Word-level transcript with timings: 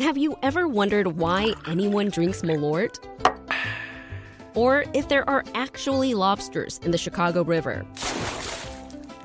Have 0.00 0.16
you 0.16 0.38
ever 0.42 0.66
wondered 0.66 1.18
why 1.18 1.52
anyone 1.66 2.08
drinks 2.08 2.40
Malort? 2.40 2.98
Or 4.54 4.86
if 4.94 5.10
there 5.10 5.28
are 5.28 5.44
actually 5.54 6.14
lobsters 6.14 6.80
in 6.82 6.90
the 6.90 6.96
Chicago 6.96 7.44
River? 7.44 7.84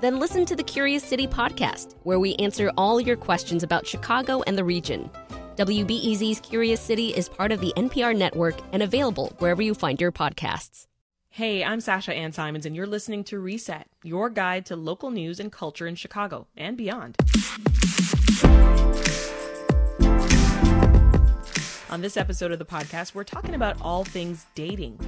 Then 0.02 0.20
listen 0.20 0.46
to 0.46 0.54
the 0.54 0.64
Curious 0.64 1.02
City 1.02 1.28
podcast, 1.28 1.96
where 2.04 2.20
we 2.20 2.36
answer 2.36 2.74
all 2.76 3.00
your 3.00 3.16
questions 3.16 3.64
about 3.64 3.88
Chicago 3.88 4.44
and 4.48 4.58
the 4.58 4.66
region. 4.66 5.10
WBEZ's 5.56 6.42
Curious 6.42 6.82
City 6.82 7.16
is 7.16 7.30
part 7.30 7.54
of 7.54 7.62
the 7.62 7.72
NPR 7.78 8.14
network 8.14 8.56
and 8.74 8.84
available 8.84 9.34
wherever 9.40 9.62
you 9.62 9.76
find 9.76 10.02
your 10.02 10.12
podcasts. 10.12 10.88
Hey, 11.30 11.64
I'm 11.64 11.80
Sasha 11.80 12.14
Ann 12.14 12.34
Simons, 12.34 12.66
and 12.66 12.76
you're 12.76 12.86
listening 12.86 13.24
to 13.26 13.40
Reset, 13.40 13.88
your 14.04 14.30
guide 14.30 14.66
to 14.66 14.76
local 14.76 15.10
news 15.10 15.40
and 15.40 15.54
culture 15.54 15.88
in 15.88 15.96
Chicago 15.96 16.48
and 16.58 16.76
beyond. 16.76 17.16
On 21.92 22.02
this 22.02 22.18
episode 22.18 22.52
of 22.52 22.58
the 22.58 22.66
podcast, 22.66 23.14
we're 23.14 23.24
talking 23.24 23.54
about 23.54 23.80
all 23.80 24.04
things 24.04 24.48
dating. 24.56 25.00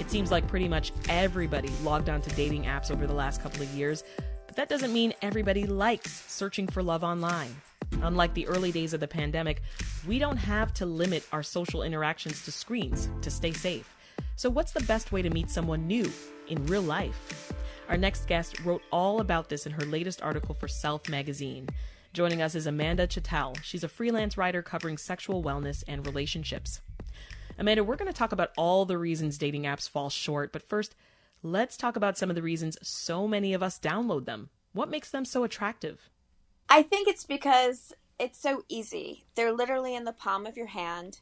It 0.00 0.10
seems 0.10 0.32
like 0.32 0.48
pretty 0.48 0.66
much 0.66 0.90
everybody 1.08 1.68
logged 1.84 2.08
onto 2.08 2.28
dating 2.34 2.64
apps 2.64 2.90
over 2.90 3.06
the 3.06 3.14
last 3.14 3.40
couple 3.40 3.62
of 3.62 3.68
years, 3.68 4.02
but 4.46 4.56
that 4.56 4.68
doesn't 4.68 4.92
mean 4.92 5.14
everybody 5.22 5.64
likes 5.64 6.10
searching 6.10 6.66
for 6.66 6.82
love 6.82 7.04
online. 7.04 7.54
Unlike 8.02 8.34
the 8.34 8.48
early 8.48 8.72
days 8.72 8.92
of 8.92 8.98
the 8.98 9.06
pandemic, 9.06 9.62
we 10.08 10.18
don't 10.18 10.36
have 10.36 10.74
to 10.74 10.86
limit 10.86 11.24
our 11.32 11.42
social 11.42 11.84
interactions 11.84 12.44
to 12.44 12.50
screens 12.52 13.08
to 13.22 13.30
stay 13.30 13.52
safe. 13.52 13.94
So, 14.34 14.50
what's 14.50 14.72
the 14.72 14.82
best 14.84 15.12
way 15.12 15.22
to 15.22 15.30
meet 15.30 15.50
someone 15.50 15.86
new 15.86 16.10
in 16.48 16.66
real 16.66 16.82
life? 16.82 17.52
Our 17.88 17.96
next 17.96 18.26
guest 18.26 18.58
wrote 18.64 18.82
all 18.90 19.20
about 19.20 19.48
this 19.48 19.66
in 19.66 19.72
her 19.72 19.84
latest 19.86 20.20
article 20.20 20.54
for 20.54 20.66
Self 20.66 21.08
magazine. 21.08 21.68
Joining 22.14 22.40
us 22.40 22.54
is 22.54 22.68
Amanda 22.68 23.08
Chatel. 23.08 23.60
She's 23.64 23.82
a 23.82 23.88
freelance 23.88 24.38
writer 24.38 24.62
covering 24.62 24.96
sexual 24.96 25.42
wellness 25.42 25.82
and 25.88 26.06
relationships. 26.06 26.80
Amanda, 27.58 27.82
we're 27.82 27.96
going 27.96 28.10
to 28.10 28.16
talk 28.16 28.30
about 28.30 28.52
all 28.56 28.84
the 28.84 28.96
reasons 28.96 29.36
dating 29.36 29.64
apps 29.64 29.90
fall 29.90 30.10
short, 30.10 30.52
but 30.52 30.62
first, 30.62 30.94
let's 31.42 31.76
talk 31.76 31.96
about 31.96 32.16
some 32.16 32.30
of 32.30 32.36
the 32.36 32.42
reasons 32.42 32.78
so 32.82 33.26
many 33.26 33.52
of 33.52 33.64
us 33.64 33.80
download 33.80 34.26
them. 34.26 34.50
What 34.72 34.90
makes 34.90 35.10
them 35.10 35.24
so 35.24 35.42
attractive? 35.42 36.08
I 36.68 36.82
think 36.82 37.08
it's 37.08 37.24
because 37.24 37.92
it's 38.20 38.38
so 38.38 38.62
easy. 38.68 39.24
They're 39.34 39.52
literally 39.52 39.96
in 39.96 40.04
the 40.04 40.12
palm 40.12 40.46
of 40.46 40.56
your 40.56 40.68
hand, 40.68 41.18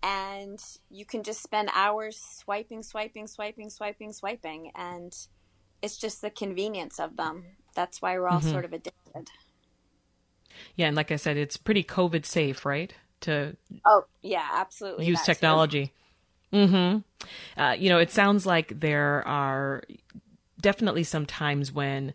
and 0.00 0.60
you 0.88 1.04
can 1.04 1.24
just 1.24 1.42
spend 1.42 1.70
hours 1.74 2.16
swiping, 2.16 2.84
swiping, 2.84 3.26
swiping, 3.26 3.68
swiping, 3.68 4.12
swiping, 4.12 4.70
and 4.76 5.12
it's 5.82 5.96
just 5.96 6.22
the 6.22 6.30
convenience 6.30 7.00
of 7.00 7.16
them. 7.16 7.46
That's 7.74 8.00
why 8.00 8.16
we're 8.16 8.28
all 8.28 8.38
mm-hmm. 8.38 8.52
sort 8.52 8.64
of 8.64 8.72
addicted. 8.72 9.28
Yeah, 10.76 10.86
and 10.86 10.96
like 10.96 11.12
I 11.12 11.16
said, 11.16 11.36
it's 11.36 11.56
pretty 11.56 11.84
COVID 11.84 12.24
safe, 12.24 12.64
right? 12.64 12.92
To 13.22 13.56
oh 13.84 14.04
yeah, 14.22 14.46
absolutely 14.52 15.06
use 15.06 15.22
technology. 15.22 15.92
Mm-hmm. 16.52 17.60
Uh, 17.60 17.72
you 17.72 17.88
know, 17.88 17.98
it 17.98 18.10
sounds 18.10 18.46
like 18.46 18.80
there 18.80 19.26
are 19.26 19.82
definitely 20.60 21.02
some 21.02 21.26
times 21.26 21.72
when 21.72 22.14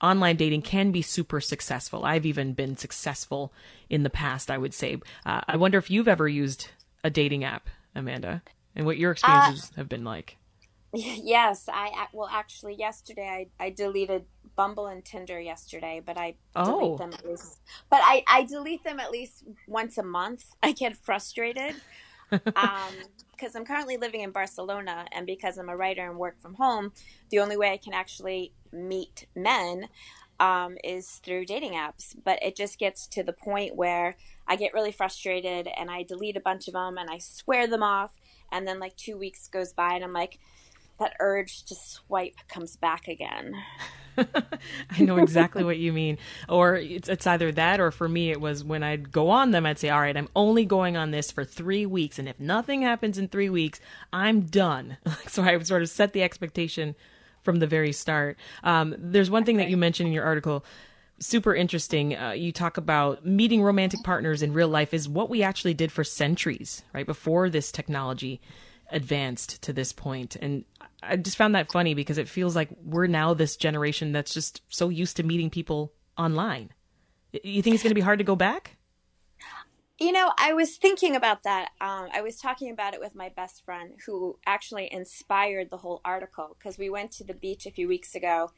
online 0.00 0.36
dating 0.36 0.62
can 0.62 0.90
be 0.90 1.02
super 1.02 1.40
successful. 1.40 2.04
I've 2.04 2.26
even 2.26 2.52
been 2.54 2.76
successful 2.76 3.52
in 3.88 4.02
the 4.02 4.10
past, 4.10 4.50
I 4.50 4.58
would 4.58 4.74
say. 4.74 4.98
Uh, 5.24 5.40
I 5.46 5.56
wonder 5.56 5.78
if 5.78 5.90
you've 5.90 6.08
ever 6.08 6.28
used 6.28 6.68
a 7.04 7.10
dating 7.10 7.44
app, 7.44 7.68
Amanda, 7.94 8.42
and 8.74 8.84
what 8.84 8.98
your 8.98 9.12
experiences 9.12 9.70
uh, 9.72 9.76
have 9.76 9.88
been 9.88 10.04
like. 10.04 10.36
Yes, 10.94 11.68
I 11.72 12.06
well 12.12 12.28
actually 12.30 12.74
yesterday 12.74 13.48
I, 13.58 13.64
I 13.64 13.70
deleted 13.70 14.26
Bumble 14.56 14.86
and 14.86 15.02
Tinder 15.02 15.40
yesterday, 15.40 16.02
but 16.04 16.18
I 16.18 16.34
oh. 16.54 16.80
delete 16.80 16.98
them 16.98 17.12
at 17.14 17.26
least. 17.26 17.60
But 17.88 18.00
I 18.02 18.22
I 18.28 18.44
delete 18.44 18.84
them 18.84 19.00
at 19.00 19.10
least 19.10 19.44
once 19.66 19.96
a 19.96 20.02
month. 20.02 20.44
I 20.62 20.72
get 20.72 20.96
frustrated. 20.96 21.74
um 22.30 22.92
because 23.32 23.56
I'm 23.56 23.64
currently 23.64 23.96
living 23.96 24.20
in 24.20 24.30
Barcelona 24.30 25.06
and 25.10 25.26
because 25.26 25.58
I'm 25.58 25.68
a 25.68 25.76
writer 25.76 26.08
and 26.08 26.16
work 26.16 26.40
from 26.40 26.54
home, 26.54 26.92
the 27.30 27.40
only 27.40 27.56
way 27.56 27.72
I 27.72 27.76
can 27.76 27.92
actually 27.92 28.52
meet 28.70 29.26
men 29.34 29.88
um, 30.38 30.76
is 30.84 31.08
through 31.24 31.46
dating 31.46 31.72
apps. 31.72 32.14
But 32.22 32.40
it 32.40 32.54
just 32.54 32.78
gets 32.78 33.08
to 33.08 33.24
the 33.24 33.32
point 33.32 33.74
where 33.74 34.16
I 34.46 34.54
get 34.54 34.74
really 34.74 34.92
frustrated 34.92 35.68
and 35.76 35.90
I 35.90 36.04
delete 36.04 36.36
a 36.36 36.40
bunch 36.40 36.68
of 36.68 36.74
them 36.74 36.98
and 36.98 37.10
I 37.10 37.18
swear 37.18 37.66
them 37.66 37.82
off. 37.82 38.12
And 38.52 38.66
then 38.66 38.78
like 38.78 38.96
two 38.96 39.18
weeks 39.18 39.48
goes 39.48 39.72
by 39.72 39.94
and 39.94 40.04
I'm 40.04 40.12
like, 40.12 40.38
that 40.98 41.14
urge 41.20 41.64
to 41.64 41.74
swipe 41.74 42.36
comes 42.48 42.76
back 42.76 43.08
again. 43.08 43.54
I 44.18 45.00
know 45.00 45.16
exactly 45.16 45.64
what 45.64 45.78
you 45.78 45.92
mean. 45.92 46.18
Or 46.48 46.76
it's, 46.76 47.08
it's 47.08 47.26
either 47.26 47.50
that, 47.52 47.80
or 47.80 47.90
for 47.90 48.08
me, 48.08 48.30
it 48.30 48.40
was 48.40 48.62
when 48.62 48.82
I'd 48.82 49.10
go 49.10 49.30
on 49.30 49.50
them, 49.50 49.66
I'd 49.66 49.78
say, 49.78 49.90
all 49.90 50.00
right, 50.00 50.16
I'm 50.16 50.28
only 50.36 50.64
going 50.64 50.96
on 50.96 51.10
this 51.10 51.30
for 51.30 51.44
three 51.44 51.86
weeks. 51.86 52.18
And 52.18 52.28
if 52.28 52.38
nothing 52.38 52.82
happens 52.82 53.18
in 53.18 53.28
three 53.28 53.48
weeks, 53.48 53.80
I'm 54.12 54.42
done. 54.42 54.98
so 55.26 55.42
I 55.42 55.56
would 55.56 55.66
sort 55.66 55.82
of 55.82 55.88
set 55.88 56.12
the 56.12 56.22
expectation 56.22 56.94
from 57.42 57.58
the 57.58 57.66
very 57.66 57.92
start. 57.92 58.36
Um, 58.62 58.94
there's 58.98 59.30
one 59.30 59.44
thing 59.44 59.56
that 59.56 59.68
you 59.68 59.76
mentioned 59.76 60.08
in 60.08 60.12
your 60.12 60.24
article 60.24 60.64
super 61.22 61.54
interesting. 61.54 62.16
Uh, 62.16 62.32
you 62.32 62.52
talk 62.52 62.76
about 62.76 63.24
meeting 63.24 63.62
romantic 63.62 64.02
partners 64.02 64.42
in 64.42 64.52
real 64.52 64.68
life 64.68 64.92
is 64.92 65.08
what 65.08 65.30
we 65.30 65.42
actually 65.42 65.74
did 65.74 65.92
for 65.92 66.04
centuries, 66.04 66.82
right? 66.92 67.06
Before 67.06 67.48
this 67.48 67.70
technology 67.70 68.40
advanced 68.90 69.62
to 69.62 69.72
this 69.72 69.92
point. 69.92 70.36
And 70.36 70.64
I 71.02 71.16
just 71.16 71.36
found 71.36 71.54
that 71.54 71.72
funny 71.72 71.94
because 71.94 72.18
it 72.18 72.28
feels 72.28 72.54
like 72.54 72.68
we're 72.82 73.06
now 73.06 73.34
this 73.34 73.56
generation 73.56 74.12
that's 74.12 74.32
just 74.32 74.62
so 74.68 74.88
used 74.88 75.16
to 75.16 75.22
meeting 75.22 75.50
people 75.50 75.92
online. 76.16 76.70
You 77.32 77.62
think 77.62 77.74
it's 77.74 77.82
going 77.82 77.90
to 77.90 77.94
be 77.94 78.00
hard 78.00 78.18
to 78.18 78.24
go 78.24 78.36
back? 78.36 78.76
You 79.98 80.12
know, 80.12 80.32
I 80.38 80.52
was 80.52 80.76
thinking 80.76 81.16
about 81.16 81.42
that. 81.44 81.70
Um, 81.80 82.08
I 82.12 82.22
was 82.22 82.36
talking 82.36 82.70
about 82.70 82.94
it 82.94 83.00
with 83.00 83.14
my 83.14 83.28
best 83.28 83.64
friend 83.64 83.94
who 84.06 84.38
actually 84.46 84.92
inspired 84.92 85.70
the 85.70 85.78
whole 85.78 86.00
article 86.04 86.56
because 86.58 86.78
we 86.78 86.90
went 86.90 87.12
to 87.12 87.24
the 87.24 87.34
beach 87.34 87.66
a 87.66 87.70
few 87.70 87.88
weeks 87.88 88.14
ago 88.14 88.50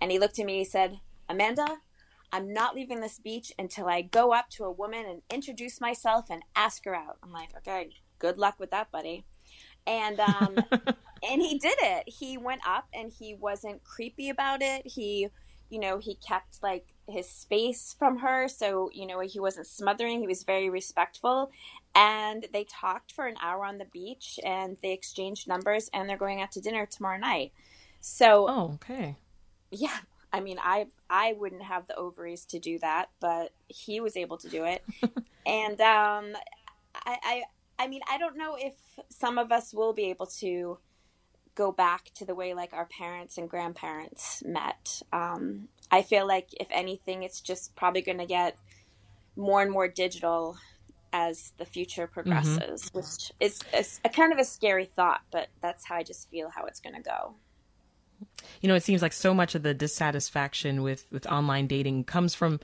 and 0.00 0.10
he 0.10 0.18
looked 0.18 0.38
at 0.38 0.46
me 0.46 0.58
and 0.58 0.66
said, 0.66 1.00
Amanda, 1.28 1.78
I'm 2.32 2.52
not 2.52 2.74
leaving 2.74 3.00
this 3.00 3.18
beach 3.18 3.52
until 3.58 3.88
I 3.88 4.02
go 4.02 4.32
up 4.32 4.48
to 4.50 4.64
a 4.64 4.70
woman 4.70 5.06
and 5.06 5.22
introduce 5.30 5.80
myself 5.80 6.26
and 6.30 6.42
ask 6.54 6.84
her 6.84 6.94
out. 6.94 7.18
I'm 7.22 7.32
like, 7.32 7.50
okay, 7.58 7.90
good 8.18 8.38
luck 8.38 8.58
with 8.58 8.70
that, 8.70 8.90
buddy 8.90 9.24
and 9.86 10.20
um, 10.20 10.56
and 11.30 11.42
he 11.42 11.58
did 11.58 11.76
it. 11.80 12.08
He 12.08 12.38
went 12.38 12.62
up 12.66 12.86
and 12.92 13.12
he 13.12 13.34
wasn't 13.34 13.84
creepy 13.84 14.28
about 14.30 14.62
it. 14.62 14.86
He, 14.86 15.28
you 15.68 15.78
know, 15.78 15.98
he 15.98 16.14
kept 16.16 16.62
like 16.62 16.86
his 17.08 17.28
space 17.28 17.94
from 17.98 18.18
her, 18.18 18.48
so 18.48 18.90
you 18.92 19.06
know 19.06 19.20
he 19.20 19.40
wasn't 19.40 19.66
smothering. 19.66 20.20
He 20.20 20.26
was 20.26 20.42
very 20.44 20.68
respectful, 20.68 21.50
and 21.94 22.46
they 22.52 22.64
talked 22.64 23.12
for 23.12 23.26
an 23.26 23.36
hour 23.40 23.64
on 23.64 23.78
the 23.78 23.84
beach, 23.84 24.38
and 24.44 24.76
they 24.82 24.92
exchanged 24.92 25.48
numbers, 25.48 25.88
and 25.92 26.08
they're 26.08 26.16
going 26.16 26.40
out 26.40 26.52
to 26.52 26.60
dinner 26.60 26.86
tomorrow 26.86 27.18
night. 27.18 27.52
So, 28.00 28.46
oh, 28.48 28.70
okay, 28.74 29.16
yeah. 29.70 29.98
I 30.32 30.40
mean, 30.40 30.58
I 30.62 30.86
I 31.08 31.34
wouldn't 31.34 31.62
have 31.62 31.86
the 31.86 31.96
ovaries 31.96 32.44
to 32.46 32.58
do 32.58 32.78
that, 32.80 33.10
but 33.20 33.52
he 33.68 34.00
was 34.00 34.16
able 34.16 34.36
to 34.38 34.48
do 34.48 34.64
it, 34.64 34.84
and 35.46 35.80
um, 35.80 36.36
I, 36.94 37.18
I 37.22 37.42
I 37.78 37.88
mean, 37.88 38.00
I 38.10 38.18
don't 38.18 38.36
know 38.36 38.56
if 38.58 38.74
some 39.10 39.38
of 39.38 39.52
us 39.52 39.74
will 39.74 39.92
be 39.92 40.04
able 40.10 40.26
to 40.26 40.78
go 41.54 41.72
back 41.72 42.10
to 42.14 42.24
the 42.24 42.34
way 42.34 42.54
like 42.54 42.72
our 42.72 42.86
parents 42.86 43.38
and 43.38 43.48
grandparents 43.48 44.42
met. 44.46 45.02
Um, 45.12 45.68
I 45.90 46.02
feel 46.02 46.26
like 46.26 46.48
if 46.60 46.68
anything, 46.70 47.22
it's 47.22 47.40
just 47.40 47.74
probably 47.74 48.02
going 48.02 48.18
to 48.18 48.26
get 48.26 48.56
more 49.36 49.62
and 49.62 49.70
more 49.70 49.88
digital 49.88 50.56
as 51.12 51.52
the 51.56 51.64
future 51.64 52.06
progresses, 52.06 52.82
mm-hmm. 52.84 52.98
which 52.98 53.32
is, 53.40 53.60
is 53.74 54.00
a 54.04 54.08
kind 54.08 54.32
of 54.32 54.38
a 54.38 54.44
scary 54.44 54.84
thought, 54.84 55.22
but 55.30 55.48
that's 55.62 55.86
how 55.86 55.96
I 55.96 56.02
just 56.02 56.30
feel 56.30 56.50
how 56.50 56.66
it's 56.66 56.80
going 56.80 56.94
to 56.94 57.02
go. 57.02 57.34
You 58.60 58.68
know, 58.68 58.74
it 58.74 58.82
seems 58.82 59.02
like 59.02 59.12
so 59.12 59.34
much 59.34 59.54
of 59.54 59.62
the 59.62 59.74
dissatisfaction 59.74 60.82
with 60.82 61.06
with 61.10 61.26
online 61.26 61.66
dating 61.66 62.04
comes 62.04 62.34
from 62.34 62.60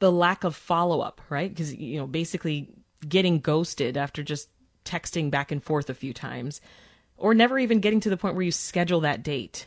the 0.00 0.12
lack 0.12 0.44
of 0.44 0.54
follow 0.54 1.00
up, 1.00 1.20
right? 1.30 1.48
Because 1.48 1.74
you 1.74 1.98
know, 1.98 2.06
basically 2.06 2.68
getting 3.06 3.40
ghosted 3.40 3.96
after 3.96 4.22
just 4.22 4.48
texting 4.84 5.30
back 5.30 5.50
and 5.50 5.62
forth 5.62 5.90
a 5.90 5.94
few 5.94 6.12
times, 6.12 6.60
or 7.16 7.34
never 7.34 7.58
even 7.58 7.80
getting 7.80 8.00
to 8.00 8.10
the 8.10 8.16
point 8.16 8.34
where 8.34 8.44
you 8.44 8.52
schedule 8.52 9.00
that 9.00 9.22
date. 9.22 9.66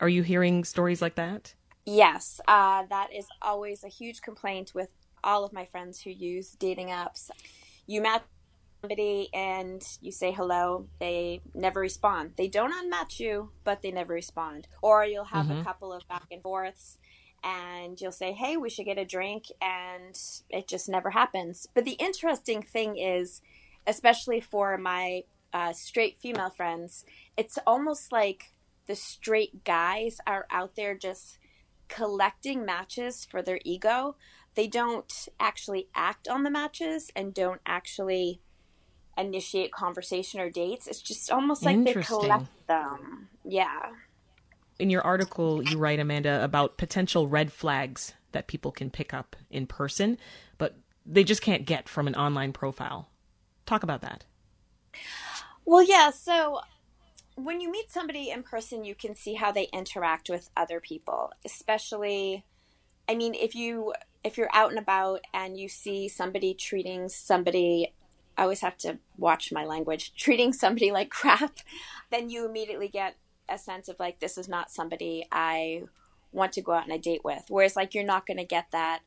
Are 0.00 0.08
you 0.08 0.22
hearing 0.22 0.64
stories 0.64 1.02
like 1.02 1.16
that? 1.16 1.54
Yes, 1.86 2.40
uh, 2.48 2.84
that 2.88 3.08
is 3.14 3.26
always 3.42 3.84
a 3.84 3.88
huge 3.88 4.22
complaint 4.22 4.72
with 4.74 4.88
all 5.22 5.44
of 5.44 5.52
my 5.52 5.66
friends 5.66 6.00
who 6.00 6.10
use 6.10 6.50
dating 6.52 6.88
apps. 6.88 7.30
You 7.86 8.00
match 8.00 8.22
somebody 8.80 9.28
and 9.32 9.82
you 10.00 10.12
say 10.12 10.32
hello, 10.32 10.86
they 10.98 11.40
never 11.54 11.80
respond. 11.80 12.32
They 12.36 12.48
don't 12.48 12.72
unmatch 12.72 13.20
you, 13.20 13.50
but 13.64 13.82
they 13.82 13.90
never 13.90 14.14
respond. 14.14 14.68
Or 14.82 15.04
you'll 15.04 15.24
have 15.24 15.46
mm-hmm. 15.46 15.60
a 15.60 15.64
couple 15.64 15.92
of 15.92 16.06
back 16.08 16.26
and 16.30 16.42
forths 16.42 16.98
and 17.44 18.00
you'll 18.00 18.12
say, 18.12 18.32
Hey, 18.32 18.56
we 18.56 18.70
should 18.70 18.86
get 18.86 18.98
a 18.98 19.04
drink, 19.04 19.44
and 19.60 20.18
it 20.50 20.66
just 20.66 20.88
never 20.88 21.10
happens. 21.10 21.68
But 21.74 21.84
the 21.84 21.92
interesting 21.92 22.62
thing 22.62 22.96
is, 22.96 23.42
especially 23.86 24.40
for 24.40 24.78
my 24.78 25.24
uh, 25.52 25.72
straight 25.72 26.18
female 26.20 26.50
friends, 26.50 27.04
it's 27.36 27.58
almost 27.66 28.10
like 28.10 28.52
the 28.86 28.96
straight 28.96 29.64
guys 29.64 30.18
are 30.26 30.46
out 30.50 30.74
there 30.76 30.96
just 30.96 31.38
collecting 31.88 32.64
matches 32.64 33.24
for 33.24 33.42
their 33.42 33.60
ego, 33.64 34.16
they 34.54 34.66
don't 34.66 35.28
actually 35.40 35.88
act 35.94 36.28
on 36.28 36.42
the 36.42 36.50
matches 36.50 37.10
and 37.14 37.34
don't 37.34 37.60
actually 37.66 38.40
initiate 39.16 39.72
conversation 39.72 40.40
or 40.40 40.50
dates. 40.50 40.86
It's 40.86 41.02
just 41.02 41.30
almost 41.30 41.64
like 41.64 41.84
they 41.84 41.94
collect 41.94 42.66
them. 42.66 43.28
Yeah. 43.44 43.90
In 44.78 44.90
your 44.90 45.02
article, 45.02 45.62
you 45.62 45.78
write, 45.78 46.00
Amanda, 46.00 46.42
about 46.42 46.78
potential 46.78 47.28
red 47.28 47.52
flags 47.52 48.14
that 48.32 48.48
people 48.48 48.72
can 48.72 48.90
pick 48.90 49.14
up 49.14 49.36
in 49.50 49.66
person, 49.66 50.18
but 50.58 50.76
they 51.06 51.22
just 51.22 51.42
can't 51.42 51.64
get 51.64 51.88
from 51.88 52.08
an 52.08 52.14
online 52.14 52.52
profile. 52.52 53.08
Talk 53.66 53.82
about 53.82 54.02
that. 54.02 54.24
Well, 55.64 55.82
yeah. 55.82 56.10
So 56.10 56.60
when 57.36 57.60
you 57.60 57.70
meet 57.70 57.90
somebody 57.90 58.30
in 58.30 58.42
person, 58.42 58.84
you 58.84 58.94
can 58.94 59.14
see 59.14 59.34
how 59.34 59.52
they 59.52 59.68
interact 59.72 60.28
with 60.28 60.50
other 60.56 60.80
people, 60.80 61.32
especially. 61.44 62.44
I 63.08 63.14
mean, 63.14 63.34
if 63.34 63.54
you 63.54 63.92
if 64.24 64.38
you're 64.38 64.54
out 64.54 64.70
and 64.70 64.78
about 64.78 65.20
and 65.32 65.58
you 65.58 65.68
see 65.68 66.08
somebody 66.08 66.54
treating 66.54 67.08
somebody 67.08 67.92
I 68.36 68.42
always 68.42 68.60
have 68.60 68.76
to 68.78 68.98
watch 69.16 69.52
my 69.52 69.64
language, 69.64 70.14
treating 70.16 70.52
somebody 70.52 70.90
like 70.90 71.10
crap, 71.10 71.58
then 72.10 72.30
you 72.30 72.46
immediately 72.46 72.88
get 72.88 73.16
a 73.48 73.58
sense 73.58 73.88
of 73.88 73.98
like, 73.98 74.20
this 74.20 74.38
is 74.38 74.48
not 74.48 74.70
somebody 74.70 75.26
I 75.30 75.84
want 76.32 76.52
to 76.52 76.62
go 76.62 76.72
out 76.72 76.84
on 76.84 76.90
a 76.90 76.98
date 76.98 77.24
with. 77.24 77.44
Whereas, 77.48 77.76
like, 77.76 77.94
you're 77.94 78.04
not 78.04 78.26
going 78.26 78.38
to 78.38 78.44
get 78.44 78.66
that 78.72 79.00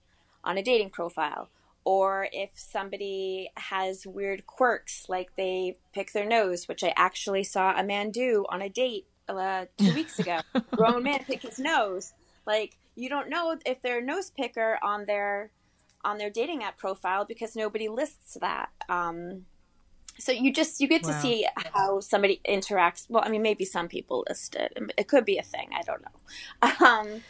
on 0.44 0.58
a 0.58 0.64
dating 0.64 0.92
profile. 0.92 1.50
Or 1.84 2.28
if 2.34 2.50
somebody 2.54 3.50
has 3.56 4.06
weird 4.06 4.46
quirks, 4.46 5.06
like 5.08 5.30
they 5.38 5.78
pick 5.94 6.12
their 6.12 6.26
nose, 6.26 6.68
which 6.68 6.84
I 6.84 6.94
actually 6.98 7.46
saw 7.46 7.74
a 7.78 7.84
man 7.84 8.12
do 8.12 8.46
on 8.50 8.62
a 8.62 8.68
date 8.68 9.06
uh, 9.30 9.66
two 9.78 9.94
weeks 9.94 10.20
ago. 10.20 10.40
Grown 10.76 11.04
man 11.04 11.24
pick 11.24 11.44
his 11.44 11.60
nose. 11.60 12.14
Like, 12.46 12.78
you 12.96 13.08
don't 13.08 13.30
know 13.30 13.58
if 13.66 13.82
they're 13.82 14.00
a 14.00 14.06
nose 14.06 14.32
picker 14.32 14.78
on 14.84 15.06
their 15.06 15.52
on 16.04 16.18
their 16.18 16.30
dating 16.30 16.64
app 16.64 16.78
profile 16.78 17.26
because 17.26 17.56
nobody 17.56 17.88
lists 17.88 18.38
that. 18.42 18.70
Um, 18.90 19.46
so 20.20 20.32
you 20.32 20.52
just 20.52 20.80
you 20.80 20.88
get 20.88 21.04
to 21.04 21.12
wow. 21.12 21.22
see 21.22 21.48
how 21.74 22.00
somebody 22.00 22.42
interacts. 22.48 23.10
Well, 23.10 23.24
I 23.26 23.30
mean, 23.30 23.42
maybe 23.42 23.66
some 23.66 23.88
people 23.88 24.24
list 24.28 24.56
it. 24.56 24.78
It 24.98 25.08
could 25.08 25.26
be 25.26 25.38
a 25.38 25.44
thing. 25.44 25.70
I 25.78 25.82
don't 25.84 26.02
know. 26.02 26.08
Um, 26.88 27.22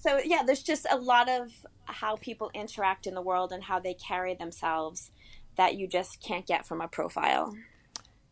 so 0.00 0.20
yeah, 0.24 0.42
there's 0.44 0.62
just 0.62 0.86
a 0.90 0.96
lot 0.96 1.28
of 1.28 1.50
how 1.86 2.16
people 2.16 2.50
interact 2.54 3.06
in 3.06 3.14
the 3.14 3.22
world 3.22 3.52
and 3.52 3.64
how 3.64 3.78
they 3.78 3.94
carry 3.94 4.34
themselves 4.34 5.10
that 5.56 5.76
you 5.76 5.86
just 5.88 6.22
can't 6.22 6.46
get 6.46 6.66
from 6.66 6.80
a 6.80 6.88
profile. 6.88 7.54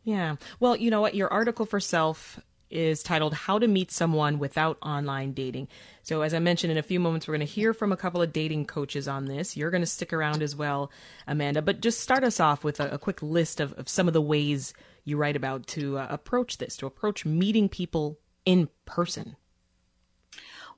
Yeah. 0.05 0.37
Well, 0.61 0.77
you 0.77 0.91
know 0.91 1.01
what? 1.01 1.15
Your 1.15 1.33
article 1.33 1.67
for 1.67 1.81
Self 1.81 2.39
is 2.71 3.03
titled 3.03 3.35
How 3.35 3.59
to 3.59 3.69
Meet 3.69 3.91
Someone 3.91 4.39
Without 4.39 4.79
Online 4.83 5.33
Dating. 5.33 5.69
So, 6.03 6.23
as 6.23 6.35
I 6.35 6.39
mentioned, 6.39 6.71
in 6.71 6.79
a 6.79 6.83
few 6.83 7.01
moments, 7.01 7.27
we're 7.27 7.37
going 7.37 7.47
to 7.47 7.53
hear 7.53 7.73
from 7.73 7.93
a 7.93 7.97
couple 7.97 8.23
of 8.23 8.33
dating 8.33 8.67
coaches 8.67 9.09
on 9.09 9.27
this. 9.27 9.57
You're 9.57 9.71
going 9.71 9.83
to 9.83 9.87
stick 9.87 10.13
around 10.13 10.43
as 10.43 10.57
well, 10.57 10.91
Amanda. 11.27 11.63
But 11.63 11.81
just 11.81 12.01
start 12.01 12.25
us 12.25 12.41
off 12.41 12.65
with 12.65 12.81
a, 12.81 12.95
a 12.95 12.99
quick 12.99 13.23
list 13.23 13.61
of, 13.61 13.73
of, 13.75 13.89
some 13.89 14.09
of 14.09 14.15
the 14.15 14.23
ways 14.23 14.75
you 15.05 15.17
write 15.17 15.37
about 15.37 15.67
to 15.69 15.99
uh, 15.99 16.07
approach 16.11 16.59
this, 16.59 16.77
to 16.79 16.87
approach 16.87 17.25
meeting 17.25 17.69
people 17.69 18.19
in 18.45 18.69
person. 18.85 19.37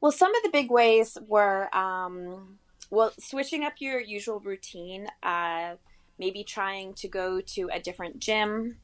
Well, 0.00 0.12
some 0.12 0.34
of 0.34 0.42
the 0.42 0.50
big 0.50 0.70
ways 0.70 1.18
were, 1.26 1.74
um, 1.74 2.58
well, 2.90 3.12
switching 3.18 3.64
up 3.64 3.74
your 3.78 4.00
usual 4.00 4.40
routine, 4.40 5.08
uh, 5.22 5.74
maybe 6.18 6.44
trying 6.44 6.94
to 6.94 7.08
go 7.08 7.40
to 7.40 7.68
a 7.72 7.80
different 7.80 8.18
gym 8.18 8.76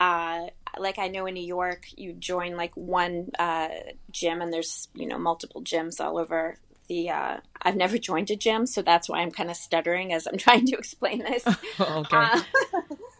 uh, 0.00 0.46
like 0.78 0.98
I 0.98 1.08
know 1.08 1.26
in 1.26 1.34
New 1.34 1.44
York, 1.44 1.86
you 1.96 2.14
join 2.14 2.56
like 2.56 2.74
one 2.74 3.30
uh, 3.38 3.68
gym, 4.10 4.40
and 4.40 4.52
there's 4.52 4.88
you 4.94 5.06
know 5.06 5.18
multiple 5.18 5.62
gyms 5.62 6.00
all 6.00 6.18
over 6.18 6.56
the. 6.88 7.10
Uh, 7.10 7.36
I've 7.60 7.76
never 7.76 7.98
joined 8.10 8.30
a 8.30 8.36
gym, 8.36 8.66
so 8.66 8.82
that's 8.82 9.08
why 9.08 9.18
I'm 9.18 9.30
kind 9.30 9.50
of 9.50 9.56
stuttering 9.56 10.12
as 10.12 10.26
I'm 10.26 10.38
trying 10.38 10.66
to 10.66 10.76
explain 10.76 11.18
this. 11.18 11.46
okay. 11.80 12.16
Uh, 12.16 12.40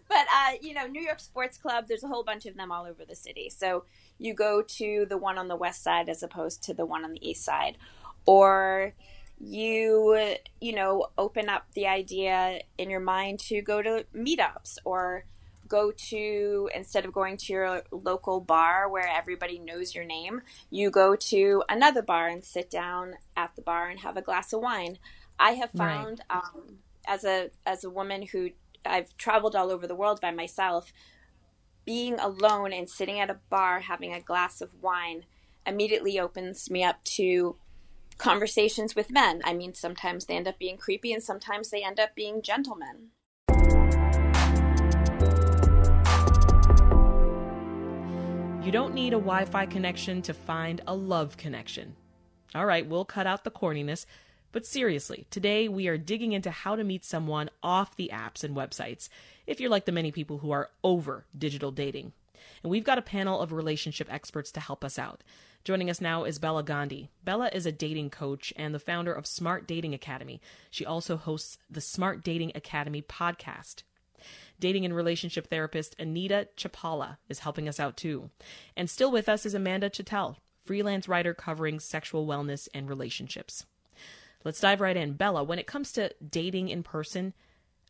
but 0.09 0.27
uh, 0.35 0.53
you 0.63 0.73
know, 0.73 0.87
New 0.87 1.03
York 1.03 1.21
Sports 1.21 1.59
Club, 1.59 1.85
there's 1.87 2.03
a 2.03 2.09
whole 2.09 2.25
bunch 2.25 2.47
of 2.47 2.57
them 2.57 2.73
all 2.73 2.87
over 2.87 3.05
the 3.05 3.15
city. 3.15 3.51
So 3.51 3.85
you 4.19 4.33
go 4.35 4.63
to 4.63 5.07
the 5.09 5.19
one 5.19 5.37
on 5.37 5.49
the 5.49 5.57
west 5.57 5.83
side 5.83 6.09
as 6.09 6.23
opposed 6.23 6.63
to 6.65 6.75
the 6.75 6.87
one 6.87 7.05
on 7.05 7.13
the 7.13 7.29
east 7.29 7.45
side, 7.45 7.77
or 8.25 8.95
you 9.43 10.37
you 10.61 10.75
know 10.75 11.07
open 11.19 11.49
up 11.49 11.67
the 11.75 11.87
idea 11.87 12.61
in 12.79 12.91
your 12.91 13.01
mind 13.01 13.39
to 13.39 13.63
go 13.63 13.81
to 13.83 14.05
meetups 14.15 14.77
or 14.85 15.25
go 15.71 15.93
to 15.93 16.69
instead 16.75 17.07
of 17.07 17.13
going 17.13 17.39
to 17.39 17.53
your 17.53 17.83
local 17.91 18.41
bar 18.41 18.91
where 18.91 19.09
everybody 19.09 19.59
knows 19.59 19.95
your 19.95 20.05
name, 20.05 20.43
you 20.69 20.91
go 20.91 21.17
to 21.17 21.63
another 21.71 22.03
bar 22.03 22.29
and 22.29 22.45
sit 22.45 22.69
down 22.69 23.15
at 23.37 23.57
the 23.57 23.63
bar 23.63 23.89
and 23.89 24.01
have 24.01 24.19
a 24.19 24.23
glass 24.23 24.53
of 24.53 24.61
wine. 24.61 24.99
I 25.39 25.53
have 25.53 25.71
found 25.71 26.21
right. 26.29 26.43
um, 26.43 26.79
as 27.07 27.25
a 27.25 27.51
as 27.65 27.85
a 27.85 27.91
woman 27.91 28.27
who 28.27 28.51
I've 28.85 29.17
traveled 29.17 29.57
all 29.57 29.71
over 29.71 29.87
the 29.87 29.95
world 29.95 30.21
by 30.21 30.33
myself, 30.33 30.93
being 31.87 32.19
alone 32.19 32.73
and 32.75 32.91
sitting 32.91 33.21
at 33.21 33.31
a 33.31 33.39
bar 33.49 33.81
having 33.81 34.13
a 34.13 34.21
glass 34.21 34.61
of 34.61 34.71
wine 34.83 35.25
immediately 35.67 36.19
opens 36.19 36.69
me 36.69 36.85
up 36.85 37.03
to 37.05 37.57
conversations 38.19 38.95
with 38.95 39.11
men. 39.11 39.41
I 39.45 39.55
mean, 39.55 39.73
sometimes 39.75 40.27
they 40.27 40.37
end 40.37 40.49
up 40.49 40.59
being 40.59 40.77
creepy 40.77 41.13
and 41.13 41.23
sometimes 41.23 41.71
they 41.71 41.83
end 41.83 41.99
up 41.99 42.15
being 42.15 42.43
gentlemen. 42.43 43.11
You 48.71 48.73
don't 48.73 48.95
need 48.95 49.15
a 49.15 49.17
Wi 49.17 49.47
Fi 49.47 49.67
connection 49.67 50.23
to 50.23 50.33
find 50.33 50.81
a 50.87 50.95
love 50.95 51.37
connection. 51.37 51.97
All 52.55 52.65
right, 52.67 52.87
we'll 52.87 53.05
cut 53.05 53.27
out 53.27 53.43
the 53.43 53.51
corniness. 53.51 54.07
But 54.53 54.65
seriously, 54.65 55.27
today 55.29 55.67
we 55.67 55.89
are 55.89 55.99
digging 55.99 56.31
into 56.31 56.53
how 56.53 56.77
to 56.77 56.85
meet 56.85 57.05
someone 57.05 57.51
off 57.65 57.97
the 57.97 58.13
apps 58.15 58.45
and 58.45 58.55
websites 58.55 59.09
if 59.45 59.59
you're 59.59 59.71
like 59.71 59.87
the 59.87 59.91
many 59.91 60.13
people 60.13 60.39
who 60.39 60.53
are 60.53 60.71
over 60.85 61.27
digital 61.37 61.73
dating. 61.73 62.13
And 62.63 62.71
we've 62.71 62.85
got 62.85 62.97
a 62.97 63.03
panel 63.03 63.41
of 63.41 63.51
relationship 63.51 64.07
experts 64.09 64.53
to 64.53 64.61
help 64.61 64.85
us 64.85 65.01
out. 65.01 65.25
Joining 65.65 65.91
us 65.91 66.01
now 66.01 66.23
is 66.23 66.39
Bella 66.39 66.63
Gandhi. 66.63 67.11
Bella 67.25 67.51
is 67.53 67.67
a 67.67 67.73
dating 67.73 68.11
coach 68.11 68.53
and 68.55 68.73
the 68.73 68.79
founder 68.79 69.13
of 69.13 69.27
Smart 69.27 69.67
Dating 69.67 69.95
Academy. 69.95 70.41
She 70.71 70.87
also 70.87 71.17
hosts 71.17 71.59
the 71.69 71.81
Smart 71.81 72.23
Dating 72.23 72.53
Academy 72.55 73.03
podcast. 73.03 73.83
Dating 74.61 74.85
and 74.85 74.95
relationship 74.95 75.49
therapist 75.49 75.97
Anita 75.99 76.49
Chlipala 76.57 77.17
is 77.29 77.41
helping 77.41 77.69
us 77.69 77.81
out 77.81 77.97
too. 77.97 78.31
And 78.77 78.89
still 78.89 79.11
with 79.11 79.29
us 79.29 79.45
is 79.45 79.55
Amanda 79.55 79.91
Chatel, 79.91 80.37
freelance 80.65 81.09
writer 81.09 81.35
covering 81.35 81.81
sexual 81.81 82.27
wellness 82.27 82.69
and 82.73 82.89
relationships. 82.89 83.65
Let's 84.45 84.61
dive 84.61 84.81
right 84.81 84.97
in. 84.97 85.15
Bella, 85.15 85.43
when 85.43 85.59
it 85.59 85.67
comes 85.67 85.93
to 85.93 86.13
dating 86.27 86.69
in 86.69 86.83
person, 86.83 87.35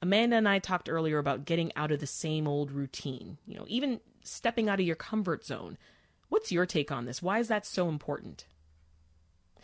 Amanda 0.03 0.37
and 0.37 0.49
I 0.49 0.59
talked 0.59 0.89
earlier 0.89 1.19
about 1.19 1.45
getting 1.45 1.73
out 1.77 1.93
of 1.93 2.01
the 2.01 2.07
same 2.07 2.49
old 2.49 2.71
routine, 2.71 3.39
you 3.47 3.57
know, 3.57 3.67
even 3.69 4.01
stepping 4.25 4.69
out 4.69 4.81
of 4.81 4.87
your 4.87 4.97
comfort 4.97 5.45
zone. 5.45 5.77
What's 6.29 6.53
your 6.53 6.67
take 6.67 6.91
on 6.91 7.05
this? 7.05 7.21
Why 7.21 7.39
is 7.39 7.49
that 7.49 7.67
so 7.67 7.89
important? 7.89 8.47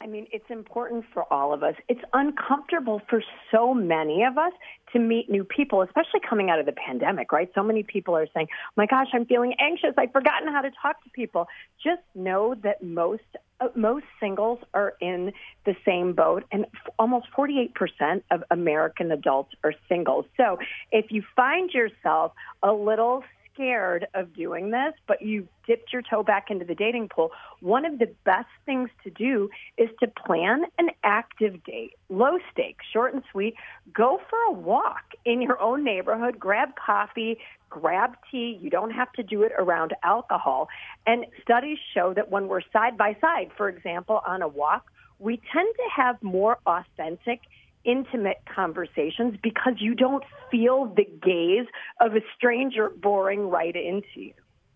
I 0.00 0.06
mean, 0.06 0.26
it's 0.32 0.48
important 0.50 1.04
for 1.12 1.30
all 1.32 1.52
of 1.52 1.62
us. 1.62 1.74
It's 1.88 2.00
uncomfortable 2.12 3.00
for 3.08 3.22
so 3.50 3.74
many 3.74 4.24
of 4.24 4.38
us 4.38 4.52
to 4.92 4.98
meet 4.98 5.30
new 5.30 5.44
people, 5.44 5.82
especially 5.82 6.20
coming 6.28 6.50
out 6.50 6.58
of 6.58 6.66
the 6.66 6.72
pandemic, 6.72 7.32
right? 7.32 7.50
So 7.54 7.62
many 7.62 7.82
people 7.82 8.16
are 8.16 8.26
saying, 8.34 8.48
oh 8.50 8.72
"My 8.76 8.86
gosh, 8.86 9.08
I'm 9.12 9.26
feeling 9.26 9.54
anxious. 9.58 9.94
I've 9.96 10.12
forgotten 10.12 10.48
how 10.48 10.62
to 10.62 10.70
talk 10.80 11.02
to 11.04 11.10
people." 11.10 11.48
Just 11.82 12.02
know 12.14 12.54
that 12.62 12.82
most 12.82 13.24
uh, 13.60 13.68
most 13.74 14.04
singles 14.20 14.58
are 14.74 14.94
in 15.00 15.32
the 15.64 15.74
same 15.84 16.12
boat, 16.12 16.44
and 16.52 16.66
f- 16.66 16.92
almost 16.98 17.26
48% 17.36 18.22
of 18.30 18.44
American 18.50 19.10
adults 19.10 19.54
are 19.64 19.72
singles. 19.88 20.26
So, 20.36 20.58
if 20.92 21.10
you 21.10 21.22
find 21.34 21.70
yourself 21.70 22.32
a 22.62 22.72
little 22.72 23.24
scared 23.56 24.06
of 24.14 24.34
doing 24.34 24.70
this, 24.70 24.92
but 25.08 25.22
you've 25.22 25.48
dipped 25.66 25.92
your 25.92 26.02
toe 26.02 26.22
back 26.22 26.50
into 26.50 26.64
the 26.64 26.74
dating 26.74 27.08
pool, 27.08 27.30
one 27.60 27.84
of 27.84 27.98
the 27.98 28.08
best 28.24 28.48
things 28.64 28.90
to 29.02 29.10
do 29.10 29.48
is 29.78 29.88
to 30.00 30.06
plan 30.06 30.64
an 30.78 30.90
active 31.02 31.64
date. 31.64 31.94
Low 32.08 32.38
stakes, 32.52 32.84
short 32.92 33.14
and 33.14 33.22
sweet. 33.32 33.54
Go 33.92 34.20
for 34.28 34.38
a 34.48 34.52
walk 34.52 35.14
in 35.24 35.40
your 35.42 35.60
own 35.60 35.82
neighborhood, 35.82 36.38
grab 36.38 36.70
coffee, 36.76 37.38
grab 37.70 38.16
tea. 38.30 38.58
You 38.60 38.70
don't 38.70 38.92
have 38.92 39.12
to 39.12 39.22
do 39.22 39.42
it 39.42 39.52
around 39.58 39.94
alcohol. 40.04 40.68
And 41.06 41.26
studies 41.42 41.78
show 41.94 42.12
that 42.14 42.30
when 42.30 42.48
we're 42.48 42.62
side 42.72 42.96
by 42.96 43.16
side, 43.20 43.50
for 43.56 43.68
example, 43.68 44.20
on 44.26 44.42
a 44.42 44.48
walk, 44.48 44.90
we 45.18 45.40
tend 45.52 45.74
to 45.74 45.82
have 45.94 46.22
more 46.22 46.58
authentic 46.66 47.40
intimate 47.86 48.38
conversations 48.52 49.36
because 49.42 49.74
you 49.78 49.94
don't 49.94 50.24
feel 50.50 50.92
the 50.96 51.04
gaze 51.22 51.66
of 52.00 52.14
a 52.14 52.20
stranger 52.36 52.90
boring 52.90 53.48
right 53.48 53.74
into 53.74 54.06
you. 54.14 54.32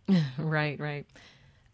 right, 0.39 0.79
right. 0.79 1.07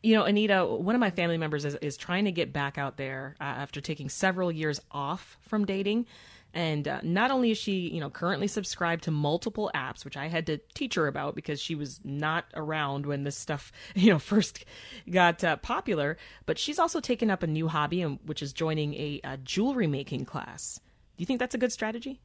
You 0.03 0.15
know, 0.15 0.25
Anita, 0.25 0.65
one 0.65 0.95
of 0.95 1.01
my 1.01 1.11
family 1.11 1.39
members 1.39 1.65
is, 1.65 1.75
is 1.77 1.97
trying 1.97 2.27
to 2.27 2.33
get 2.33 2.53
back 2.53 2.79
out 2.79 2.97
there 2.97 3.35
uh, 3.41 3.45
after 3.45 3.81
taking 3.81 4.09
several 4.09 4.53
years 4.53 4.81
off 4.91 5.37
from 5.41 5.65
dating. 5.65 6.07
And 6.55 6.89
uh, 6.89 7.01
not 7.03 7.31
only 7.31 7.51
is 7.51 7.59
she, 7.59 7.91
you 7.91 8.01
know, 8.01 8.09
currently 8.09 8.47
subscribed 8.47 9.05
to 9.05 9.11
multiple 9.11 9.71
apps, 9.75 10.07
which 10.07 10.17
I 10.17 10.29
had 10.29 10.47
to 10.47 10.59
teach 10.75 10.95
her 10.95 11.07
about 11.07 11.35
because 11.35 11.61
she 11.61 11.75
was 11.75 12.01
not 12.03 12.47
around 12.55 13.05
when 13.05 13.25
this 13.25 13.37
stuff, 13.37 13.73
you 13.95 14.11
know, 14.11 14.19
first 14.19 14.65
got 15.11 15.45
uh, 15.45 15.57
popular, 15.57 16.17
but 16.47 16.59
she's 16.59 16.79
also 16.79 17.01
taken 17.01 17.31
up 17.31 17.43
a 17.43 17.47
new 17.47 17.69
hobby, 17.69 18.03
um, 18.03 18.21
which 18.25 18.43
is 18.43 18.53
joining 18.53 18.95
a, 18.95 19.21
a 19.25 19.37
jewelry 19.37 19.87
making 19.87 20.25
class. 20.25 20.81
Do 21.17 21.23
you 21.23 21.27
think 21.27 21.41
that's 21.41 21.55
a 21.55 21.59
good 21.59 21.73
strategy? 21.73 22.21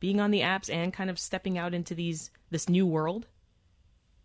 Being 0.00 0.20
on 0.20 0.32
the 0.32 0.40
apps 0.40 0.72
and 0.72 0.92
kind 0.92 1.10
of 1.10 1.18
stepping 1.18 1.58
out 1.58 1.74
into 1.74 1.94
these 1.94 2.30
this 2.50 2.68
new 2.68 2.86
world? 2.86 3.26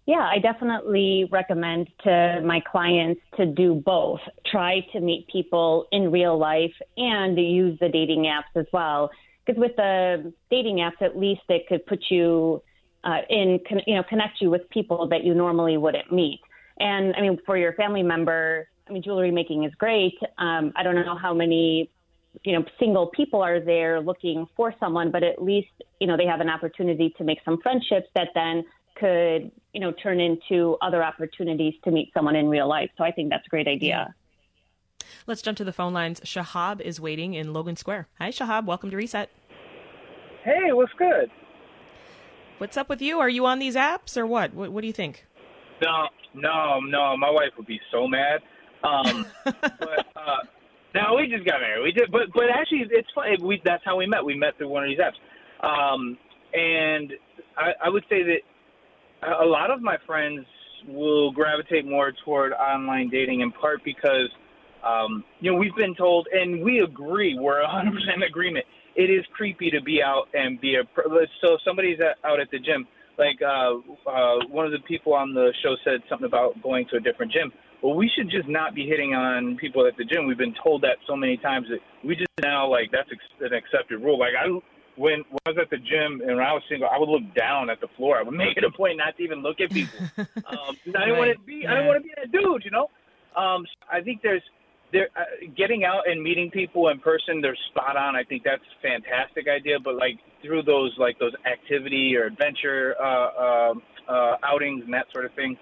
Yeah, 0.07 0.25
I 0.25 0.39
definitely 0.39 1.27
recommend 1.31 1.89
to 2.03 2.41
my 2.43 2.61
clients 2.61 3.21
to 3.35 3.45
do 3.45 3.75
both. 3.75 4.21
Try 4.45 4.79
to 4.93 5.01
meet 5.01 5.27
people 5.27 5.85
in 5.91 6.11
real 6.11 6.37
life 6.37 6.73
and 6.95 7.37
use 7.37 7.77
the 7.79 7.89
dating 7.89 8.23
apps 8.23 8.57
as 8.59 8.65
well. 8.71 9.11
Because 9.45 9.59
with 9.59 9.75
the 9.75 10.33
dating 10.49 10.77
apps, 10.77 11.01
at 11.01 11.17
least 11.17 11.41
it 11.49 11.67
could 11.67 11.85
put 11.85 12.05
you 12.09 12.63
uh, 13.03 13.19
in, 13.29 13.59
you 13.85 13.95
know, 13.95 14.03
connect 14.03 14.41
you 14.41 14.49
with 14.49 14.69
people 14.69 15.07
that 15.09 15.25
you 15.25 15.33
normally 15.33 15.77
wouldn't 15.77 16.11
meet. 16.11 16.39
And 16.79 17.13
I 17.15 17.21
mean, 17.21 17.37
for 17.45 17.57
your 17.57 17.73
family 17.73 18.03
member, 18.03 18.67
I 18.87 18.93
mean, 18.93 19.03
jewelry 19.03 19.31
making 19.31 19.65
is 19.65 19.75
great. 19.75 20.17
Um, 20.37 20.71
I 20.75 20.83
don't 20.83 20.95
know 20.95 21.17
how 21.17 21.33
many, 21.33 21.91
you 22.43 22.53
know, 22.53 22.65
single 22.79 23.07
people 23.07 23.41
are 23.41 23.59
there 23.59 23.99
looking 24.01 24.47
for 24.55 24.73
someone, 24.79 25.11
but 25.11 25.23
at 25.23 25.41
least, 25.41 25.69
you 25.99 26.07
know, 26.07 26.17
they 26.17 26.25
have 26.25 26.39
an 26.39 26.49
opportunity 26.49 27.13
to 27.17 27.23
make 27.23 27.39
some 27.43 27.59
friendships 27.61 28.07
that 28.15 28.29
then 28.35 28.63
could, 28.95 29.51
you 29.73 29.79
know, 29.79 29.91
turn 29.91 30.19
into 30.19 30.77
other 30.81 31.03
opportunities 31.03 31.73
to 31.83 31.91
meet 31.91 32.11
someone 32.13 32.35
in 32.35 32.47
real 32.47 32.67
life. 32.67 32.89
So 32.97 33.03
I 33.03 33.11
think 33.11 33.29
that's 33.29 33.45
a 33.45 33.49
great 33.49 33.67
idea. 33.67 34.13
Let's 35.25 35.41
jump 35.41 35.57
to 35.57 35.63
the 35.63 35.73
phone 35.73 35.93
lines. 35.93 36.19
Shahab 36.21 36.81
is 36.81 36.99
waiting 36.99 37.33
in 37.33 37.53
Logan 37.53 37.75
Square. 37.75 38.07
Hi, 38.19 38.29
Shahab. 38.29 38.65
Welcome 38.65 38.91
to 38.91 38.97
Reset. 38.97 39.29
Hey, 40.43 40.71
what's 40.71 40.93
good? 40.97 41.29
What's 42.57 42.77
up 42.77 42.89
with 42.89 43.01
you? 43.01 43.19
Are 43.19 43.29
you 43.29 43.45
on 43.45 43.59
these 43.59 43.75
apps 43.75 44.17
or 44.17 44.25
what? 44.25 44.53
What, 44.53 44.71
what 44.71 44.81
do 44.81 44.87
you 44.87 44.93
think? 44.93 45.25
No, 45.81 46.07
no, 46.33 46.79
no. 46.79 47.15
My 47.17 47.29
wife 47.29 47.51
would 47.57 47.67
be 47.67 47.79
so 47.91 48.07
mad. 48.07 48.41
Um, 48.83 49.25
but 49.43 50.07
uh, 50.15 50.37
no, 50.95 51.15
we 51.15 51.27
just 51.27 51.45
got 51.45 51.59
married. 51.59 51.83
We 51.83 51.91
did, 51.91 52.11
but 52.11 52.33
but 52.33 52.45
actually, 52.53 52.85
it's 52.89 53.07
funny. 53.13 53.37
We 53.41 53.61
that's 53.63 53.83
how 53.85 53.97
we 53.97 54.07
met. 54.07 54.23
We 54.23 54.35
met 54.35 54.57
through 54.57 54.69
one 54.69 54.83
of 54.83 54.89
these 54.89 54.99
apps. 54.99 55.19
Um, 55.65 56.17
and 56.53 57.13
I, 57.57 57.85
I 57.85 57.89
would 57.89 58.03
say 58.09 58.23
that 58.23 59.37
a 59.41 59.45
lot 59.45 59.71
of 59.71 59.81
my 59.81 59.97
friends 60.05 60.45
will 60.87 61.31
gravitate 61.31 61.85
more 61.85 62.13
toward 62.23 62.53
online 62.53 63.09
dating 63.09 63.41
in 63.41 63.51
part 63.51 63.83
because 63.83 64.29
um, 64.85 65.23
you 65.39 65.51
know 65.51 65.57
we've 65.57 65.75
been 65.75 65.95
told 65.95 66.27
and 66.31 66.63
we 66.63 66.79
agree 66.79 67.37
we're 67.37 67.61
100% 67.61 67.89
agreement 68.27 68.65
it 68.95 69.09
is 69.09 69.25
creepy 69.33 69.69
to 69.71 69.81
be 69.81 70.01
out 70.03 70.25
and 70.33 70.61
be 70.61 70.75
a 70.75 70.83
so 71.41 71.55
if 71.55 71.61
somebody's 71.65 71.97
out 72.23 72.39
at 72.39 72.49
the 72.51 72.59
gym 72.59 72.87
like 73.17 73.41
uh, 73.41 73.73
uh, 74.09 74.35
one 74.49 74.65
of 74.65 74.71
the 74.71 74.79
people 74.87 75.13
on 75.13 75.33
the 75.33 75.51
show 75.63 75.75
said 75.83 75.99
something 76.07 76.27
about 76.27 76.61
going 76.61 76.85
to 76.91 76.97
a 76.97 76.99
different 76.99 77.31
gym 77.31 77.51
well 77.81 77.95
we 77.95 78.09
should 78.15 78.29
just 78.29 78.47
not 78.47 78.75
be 78.75 78.85
hitting 78.85 79.13
on 79.13 79.57
people 79.57 79.85
at 79.85 79.95
the 79.97 80.05
gym 80.05 80.27
we've 80.27 80.37
been 80.37 80.55
told 80.63 80.81
that 80.81 80.97
so 81.07 81.15
many 81.15 81.37
times 81.37 81.67
that 81.69 81.79
we 82.03 82.15
just 82.15 82.27
now 82.41 82.67
like 82.67 82.91
that's 82.91 83.09
an 83.41 83.53
accepted 83.53 83.99
rule 83.99 84.19
like 84.19 84.33
i 84.37 84.47
when, 84.97 85.23
when 85.29 85.39
I 85.45 85.49
was 85.51 85.57
at 85.61 85.69
the 85.69 85.77
gym 85.77 86.21
and 86.21 86.37
when 86.37 86.45
I 86.45 86.53
was 86.53 86.63
single, 86.67 86.89
I 86.89 86.97
would 86.97 87.09
look 87.09 87.33
down 87.35 87.69
at 87.69 87.79
the 87.79 87.87
floor. 87.95 88.17
I 88.17 88.23
would 88.23 88.33
make 88.33 88.57
it 88.57 88.63
a 88.63 88.71
point 88.71 88.97
not 88.97 89.15
to 89.17 89.23
even 89.23 89.41
look 89.41 89.61
at 89.61 89.71
people. 89.71 89.99
um, 90.17 90.25
I 90.27 90.73
didn't 90.83 90.95
right. 90.95 91.17
want 91.17 91.37
to 91.37 91.39
be. 91.45 91.61
Yeah. 91.63 91.71
I 91.71 91.75
didn't 91.75 91.87
want 91.87 92.03
to 92.03 92.03
be 92.03 92.13
that 92.17 92.31
dude, 92.31 92.65
you 92.65 92.71
know. 92.71 92.89
Um, 93.35 93.65
so 93.65 93.87
I 93.91 94.01
think 94.01 94.21
there's 94.21 94.41
there 94.91 95.09
uh, 95.15 95.23
getting 95.55 95.83
out 95.83 96.09
and 96.09 96.21
meeting 96.21 96.49
people 96.49 96.89
in 96.89 96.99
person. 96.99 97.41
They're 97.41 97.57
spot 97.69 97.95
on. 97.95 98.15
I 98.15 98.23
think 98.23 98.43
that's 98.43 98.63
a 98.63 98.81
fantastic 98.81 99.47
idea. 99.47 99.79
But 99.79 99.95
like 99.95 100.17
through 100.41 100.63
those 100.63 100.95
like 100.97 101.19
those 101.19 101.33
activity 101.45 102.15
or 102.15 102.25
adventure 102.25 102.95
uh, 102.99 103.05
uh, 103.05 103.73
uh, 104.09 104.37
outings 104.43 104.83
and 104.83 104.93
that 104.93 105.05
sort 105.13 105.25
of 105.25 105.33
thing. 105.33 105.57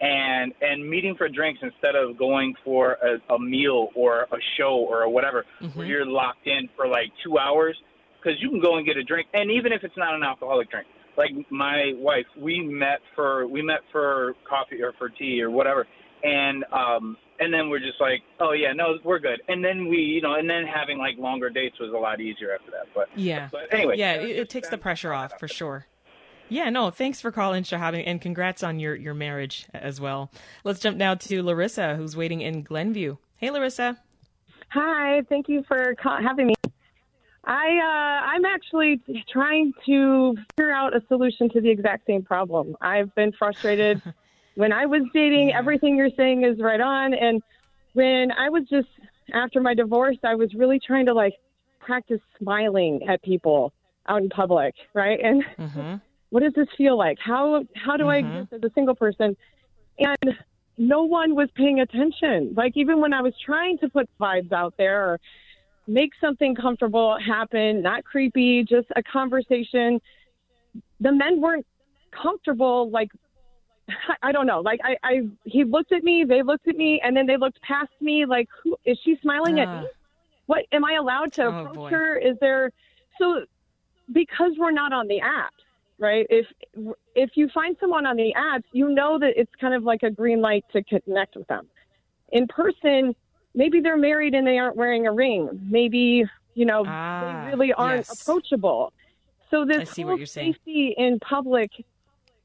And 0.00 0.54
and 0.62 0.88
meeting 0.88 1.14
for 1.14 1.28
drinks 1.28 1.60
instead 1.62 1.94
of 1.94 2.16
going 2.16 2.54
for 2.64 2.92
a, 2.92 3.34
a 3.34 3.38
meal 3.38 3.88
or 3.94 4.22
a 4.22 4.38
show 4.56 4.86
or 4.88 5.06
whatever, 5.10 5.44
mm-hmm. 5.60 5.78
where 5.78 5.86
you're 5.86 6.06
locked 6.06 6.46
in 6.46 6.70
for 6.74 6.88
like 6.88 7.12
two 7.22 7.38
hours 7.38 7.76
because 8.20 8.40
you 8.40 8.48
can 8.50 8.60
go 8.60 8.76
and 8.76 8.86
get 8.86 8.96
a 8.96 9.02
drink, 9.02 9.28
and 9.34 9.50
even 9.50 9.72
if 9.72 9.82
it's 9.84 9.96
not 9.96 10.14
an 10.14 10.22
alcoholic 10.22 10.70
drink, 10.70 10.86
like 11.16 11.30
my 11.50 11.92
wife, 11.96 12.26
we 12.38 12.60
met 12.60 13.00
for 13.14 13.46
we 13.46 13.62
met 13.62 13.80
for 13.92 14.34
coffee 14.48 14.82
or 14.82 14.92
for 14.98 15.08
tea 15.08 15.42
or 15.42 15.50
whatever, 15.50 15.86
and 16.22 16.64
um, 16.72 17.16
and 17.38 17.52
then 17.52 17.68
we're 17.68 17.80
just 17.80 18.00
like, 18.00 18.22
oh 18.40 18.52
yeah, 18.52 18.72
no, 18.72 18.98
we're 19.04 19.18
good, 19.18 19.40
and 19.48 19.64
then 19.64 19.88
we, 19.88 19.98
you 19.98 20.20
know, 20.20 20.34
and 20.34 20.48
then 20.48 20.64
having 20.66 20.98
like 20.98 21.16
longer 21.18 21.50
dates 21.50 21.78
was 21.80 21.92
a 21.94 21.98
lot 21.98 22.20
easier 22.20 22.54
after 22.54 22.70
that. 22.70 22.86
But 22.94 23.08
yeah, 23.16 23.48
but 23.50 23.72
anyway, 23.72 23.96
yeah, 23.96 24.14
it, 24.14 24.30
it 24.30 24.48
takes 24.48 24.68
the 24.68 24.78
pressure 24.78 25.12
off 25.12 25.38
for 25.38 25.48
sure. 25.48 25.86
Yeah, 26.50 26.68
no, 26.68 26.90
thanks 26.90 27.20
for 27.20 27.30
calling, 27.30 27.62
Shahab, 27.62 28.02
and 28.04 28.20
congrats 28.20 28.64
on 28.64 28.80
your, 28.80 28.96
your 28.96 29.14
marriage 29.14 29.66
as 29.72 30.00
well. 30.00 30.32
Let's 30.64 30.80
jump 30.80 30.96
now 30.96 31.14
to 31.14 31.42
Larissa, 31.44 31.94
who's 31.94 32.16
waiting 32.16 32.40
in 32.40 32.62
Glenview. 32.62 33.16
Hey, 33.38 33.50
Larissa. 33.50 33.96
Hi, 34.72 35.22
thank 35.28 35.48
you 35.48 35.62
for 35.66 35.94
having 36.02 36.48
me. 36.48 36.54
I 37.44 37.66
uh, 37.66 38.26
I'm 38.34 38.44
actually 38.44 39.00
trying 39.32 39.72
to 39.86 40.36
figure 40.56 40.72
out 40.72 40.94
a 40.94 41.02
solution 41.08 41.48
to 41.50 41.60
the 41.60 41.70
exact 41.70 42.06
same 42.06 42.22
problem. 42.22 42.76
I've 42.80 43.14
been 43.14 43.32
frustrated 43.32 44.02
when 44.56 44.72
I 44.72 44.86
was 44.86 45.02
dating. 45.14 45.48
Yeah. 45.48 45.58
Everything 45.58 45.96
you're 45.96 46.10
saying 46.16 46.44
is 46.44 46.60
right 46.60 46.80
on, 46.80 47.14
and 47.14 47.42
when 47.94 48.30
I 48.32 48.50
was 48.50 48.64
just 48.68 48.88
after 49.32 49.60
my 49.60 49.74
divorce, 49.74 50.18
I 50.22 50.34
was 50.34 50.52
really 50.54 50.78
trying 50.78 51.06
to 51.06 51.14
like 51.14 51.34
practice 51.80 52.20
smiling 52.38 53.00
at 53.08 53.22
people 53.22 53.72
out 54.06 54.22
in 54.22 54.28
public, 54.28 54.74
right? 54.94 55.18
And 55.20 55.44
mm-hmm. 55.58 55.94
What 56.30 56.42
does 56.42 56.52
this 56.54 56.68
feel 56.76 56.96
like? 56.96 57.18
How 57.18 57.64
how 57.74 57.96
do 57.96 58.04
mm-hmm. 58.04 58.26
I 58.26 58.38
exist 58.38 58.52
as 58.54 58.70
a 58.70 58.72
single 58.74 58.94
person? 58.94 59.36
And 59.98 60.36
no 60.78 61.04
one 61.04 61.34
was 61.34 61.48
paying 61.54 61.80
attention. 61.80 62.54
Like 62.56 62.72
even 62.76 63.00
when 63.00 63.12
I 63.12 63.20
was 63.20 63.34
trying 63.44 63.78
to 63.78 63.88
put 63.88 64.08
vibes 64.18 64.52
out 64.52 64.74
there 64.78 65.04
or 65.04 65.20
make 65.86 66.12
something 66.20 66.54
comfortable 66.54 67.18
happen, 67.24 67.82
not 67.82 68.04
creepy, 68.04 68.64
just 68.64 68.86
a 68.96 69.02
conversation. 69.02 70.00
The 71.00 71.12
men 71.12 71.40
weren't 71.40 71.66
comfortable, 72.10 72.90
like, 72.90 73.10
I 74.22 74.32
don't 74.32 74.46
know. 74.46 74.60
Like 74.60 74.80
I, 74.84 74.96
I, 75.02 75.20
he 75.44 75.64
looked 75.64 75.92
at 75.92 76.04
me, 76.04 76.24
they 76.26 76.42
looked 76.42 76.68
at 76.68 76.76
me, 76.76 77.00
and 77.04 77.16
then 77.16 77.26
they 77.26 77.36
looked 77.36 77.60
past 77.62 77.90
me. 78.00 78.24
Like, 78.24 78.48
who 78.62 78.76
is 78.84 78.98
she 79.04 79.18
smiling 79.20 79.58
uh, 79.58 79.62
at 79.62 79.82
me? 79.82 79.88
What 80.46 80.64
am 80.72 80.84
I 80.84 80.94
allowed 80.94 81.32
to 81.34 81.44
oh, 81.44 81.48
approach 81.48 81.74
boy. 81.74 81.90
her? 81.90 82.16
Is 82.18 82.36
there 82.40 82.70
so 83.18 83.44
because 84.12 84.52
we're 84.58 84.70
not 84.70 84.92
on 84.92 85.08
the 85.08 85.20
apps, 85.20 85.64
right? 86.00 86.26
If 86.28 86.46
if 87.14 87.30
you 87.34 87.48
find 87.54 87.76
someone 87.78 88.06
on 88.06 88.16
the 88.16 88.34
apps, 88.36 88.64
you 88.72 88.88
know 88.88 89.18
that 89.18 89.34
it's 89.36 89.52
kind 89.60 89.74
of 89.74 89.84
like 89.84 90.02
a 90.02 90.10
green 90.10 90.40
light 90.40 90.64
to 90.72 90.82
connect 90.82 91.36
with 91.36 91.46
them. 91.46 91.68
In 92.32 92.48
person, 92.48 93.14
maybe 93.54 93.80
they're 93.80 93.96
married 93.96 94.34
and 94.34 94.46
they 94.46 94.58
aren't 94.58 94.76
wearing 94.76 95.06
a 95.06 95.12
ring. 95.12 95.48
Maybe, 95.70 96.24
you 96.54 96.64
know, 96.64 96.84
ah, 96.86 97.42
they 97.44 97.50
really 97.50 97.72
aren't 97.72 98.08
yes. 98.08 98.22
approachable. 98.22 98.92
So 99.50 99.64
this 99.64 99.96
whole 99.96 100.24
safety 100.26 100.94
in 100.96 101.18
public 101.20 101.70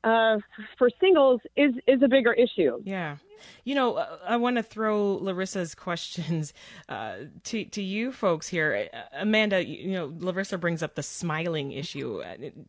uh, 0.05 0.37
for 0.77 0.89
singles 0.99 1.41
is 1.57 1.73
is 1.87 2.01
a 2.03 2.07
bigger 2.07 2.31
issue. 2.31 2.79
Yeah. 2.83 3.17
You 3.63 3.75
know, 3.75 3.95
uh, 3.95 4.17
I 4.25 4.37
want 4.37 4.55
to 4.55 4.63
throw 4.63 5.17
Larissa's 5.17 5.75
questions 5.87 6.53
uh, 6.87 7.15
to 7.45 7.65
to 7.65 7.81
you 7.81 8.11
folks 8.11 8.47
here. 8.47 8.87
Amanda, 9.13 9.65
you 9.65 9.91
know, 9.91 10.13
Larissa 10.17 10.57
brings 10.57 10.83
up 10.83 10.95
the 10.95 11.03
smiling 11.03 11.71
issue. 11.71 12.21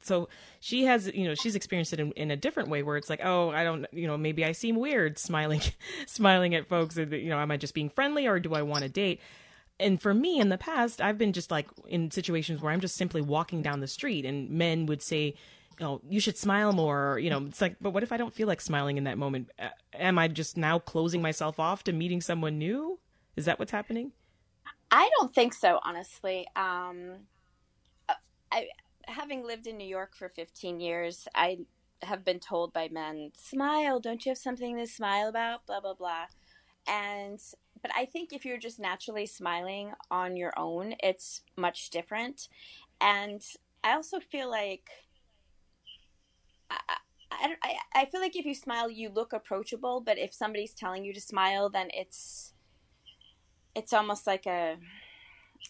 So 0.03 0.29
she 0.61 0.85
has, 0.87 1.13
you 1.15 1.29
know, 1.29 1.35
she's 1.35 1.55
experienced 1.55 1.93
it 1.93 2.01
in, 2.01 2.13
in, 2.13 2.31
a 2.31 2.37
different 2.37 2.71
way, 2.71 2.83
where 2.83 2.97
it's 2.97 3.11
like, 3.11 3.21
oh, 3.23 3.51
I 3.51 3.63
don't, 3.63 3.87
you 3.93 4.07
know, 4.07 4.17
maybe 4.17 4.45
I 4.45 4.53
seem 4.53 4.77
weird 4.77 5.19
smiling, 5.19 5.61
smiling 6.07 6.55
at 6.55 6.67
folks. 6.67 6.97
You 6.97 7.29
know, 7.29 7.39
am 7.39 7.51
I 7.51 7.59
just 7.59 7.75
being 7.75 7.91
friendly 7.91 8.27
or 8.27 8.41
do 8.41 8.55
I 8.55 8.63
want 8.63 8.83
to 8.83 8.89
date? 8.89 9.21
and 9.79 10.01
for 10.01 10.15
me 10.15 10.41
in 10.41 10.49
the 10.49 10.57
past 10.57 11.03
i've 11.03 11.19
been 11.19 11.35
just 11.35 11.51
like 11.51 11.69
in 11.87 12.11
situations 12.11 12.63
where 12.63 12.73
i'm 12.73 12.81
just 12.81 12.97
simply 12.97 13.21
walking 13.21 13.61
down 13.61 13.81
the 13.81 13.87
street 13.87 14.25
and 14.25 14.49
men 14.49 14.87
would 14.87 15.03
say 15.03 15.35
know, 15.81 16.01
you 16.09 16.21
should 16.21 16.37
smile 16.37 16.73
more. 16.73 17.13
Or, 17.13 17.19
you 17.19 17.31
know, 17.31 17.45
it's 17.47 17.61
like, 17.61 17.77
but 17.81 17.91
what 17.91 18.03
if 18.03 18.13
I 18.13 18.17
don't 18.17 18.35
feel 18.35 18.47
like 18.47 18.61
smiling 18.61 18.97
in 18.97 19.05
that 19.05 19.19
moment? 19.19 19.51
Am 19.95 20.19
I 20.19 20.29
just 20.29 20.57
now 20.57 20.79
closing 20.79 21.23
myself 21.23 21.59
off 21.59 21.85
to 21.85 21.93
meeting 21.93 22.21
someone 22.21 22.59
new? 22.59 22.99
Is 23.37 23.45
that 23.45 23.59
what's 23.59 23.73
happening? 23.73 24.13
I 24.91 25.11
don't 25.19 25.35
think 25.35 25.53
so, 25.53 25.81
honestly. 25.85 26.47
Um, 26.57 27.27
I, 28.53 28.69
having 29.07 29.45
lived 29.45 29.67
in 29.67 29.77
New 29.77 29.87
York 29.87 30.15
for 30.17 30.29
15 30.29 30.81
years, 30.81 31.29
I 31.35 31.59
have 32.03 32.25
been 32.25 32.41
told 32.41 32.73
by 32.73 32.89
men, 32.89 33.33
smile, 33.37 34.01
don't 34.01 34.25
you 34.25 34.31
have 34.31 34.39
something 34.39 34.77
to 34.77 34.87
smile 34.87 35.29
about? 35.29 35.67
Blah, 35.67 35.81
blah, 35.81 35.95
blah. 35.95 36.27
And, 36.87 37.41
but 37.83 37.91
I 37.97 38.05
think 38.05 38.33
if 38.33 38.45
you're 38.45 38.59
just 38.59 38.79
naturally 38.79 39.27
smiling 39.27 39.93
on 40.11 40.37
your 40.37 40.53
own, 40.59 40.95
it's 41.03 41.43
much 41.57 41.91
different. 41.91 42.49
And 43.01 43.43
I 43.83 43.93
also 43.93 44.21
feel 44.21 44.51
like 44.51 44.89
I, 46.71 46.97
I, 47.63 47.77
I 47.95 48.05
feel 48.07 48.21
like 48.21 48.37
if 48.37 48.45
you 48.45 48.55
smile, 48.55 48.91
you 48.91 49.09
look 49.09 49.33
approachable. 49.33 50.01
But 50.01 50.19
if 50.19 50.33
somebody's 50.33 50.73
telling 50.73 51.05
you 51.05 51.13
to 51.13 51.21
smile, 51.21 51.69
then 51.69 51.89
it's 51.93 52.53
it's 53.75 53.93
almost 53.93 54.27
like 54.27 54.47
a 54.47 54.77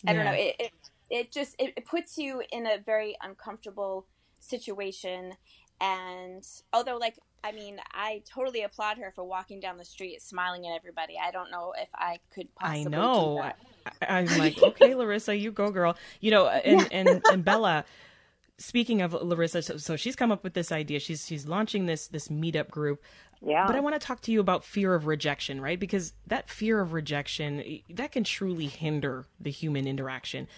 I 0.07 0.13
yeah. 0.13 0.13
don't 0.13 0.25
know. 0.25 0.33
It, 0.33 0.57
it 0.59 0.73
it 1.11 1.33
just 1.33 1.55
it, 1.59 1.73
it 1.77 1.85
puts 1.85 2.19
you 2.19 2.43
in 2.53 2.67
a 2.67 2.79
very 2.85 3.17
uncomfortable 3.23 4.07
situation. 4.41 5.35
And 5.81 6.47
although, 6.73 6.97
like, 6.97 7.19
I 7.45 7.53
mean, 7.53 7.79
I 7.93 8.23
totally 8.27 8.63
applaud 8.63 8.99
her 8.99 9.13
for 9.15 9.25
walking 9.25 9.61
down 9.61 9.77
the 9.77 9.85
street 9.85 10.23
smiling 10.23 10.67
at 10.67 10.75
everybody. 10.75 11.15
I 11.23 11.31
don't 11.31 11.51
know 11.51 11.75
if 11.79 11.89
I 11.95 12.19
could 12.35 12.53
possibly. 12.55 12.87
I 12.87 12.89
know. 12.89 13.53
I'm 14.09 14.27
like, 14.39 14.61
okay, 14.63 14.95
Larissa, 14.95 15.37
you 15.37 15.53
go, 15.53 15.71
girl. 15.71 15.97
You 16.21 16.31
know, 16.31 16.49
and 16.49 16.81
yeah. 16.93 16.99
and 16.99 17.23
and 17.31 17.45
Bella. 17.45 17.85
Speaking 18.59 19.03
of 19.03 19.13
Larissa, 19.13 19.61
so, 19.61 19.77
so 19.77 19.97
she's 19.97 20.17
come 20.17 20.33
up 20.33 20.43
with 20.43 20.55
this 20.55 20.73
idea. 20.73 20.99
She's 20.99 21.27
she's 21.27 21.47
launching 21.47 21.87
this 21.87 22.09
this 22.09 22.29
meetup 22.29 22.71
group. 22.71 23.03
Yeah. 23.43 23.67
But 23.67 23.77
I 23.77 23.81
want 23.81 23.95
to 23.95 23.99
talk 23.99 24.23
to 24.23 24.33
you 24.33 24.41
about 24.41 24.65
fear 24.65 24.95
of 24.95 25.07
rejection, 25.07 25.61
right? 25.61 25.79
Because 25.79 26.15
that 26.27 26.49
fear 26.49 26.81
of 26.81 26.95
rejection 26.95 27.81
that 27.91 28.13
can 28.13 28.25
truly 28.25 28.67
hinder 28.67 29.27
the 29.39 29.51
human 29.51 29.87
interaction. 29.87 30.49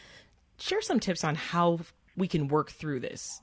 Share 0.59 0.81
some 0.81 1.01
tips 1.01 1.25
on 1.25 1.35
how 1.35 1.81
we 2.17 2.29
can 2.29 2.49
work 2.49 2.71
through 2.71 3.01
this. 3.01 3.41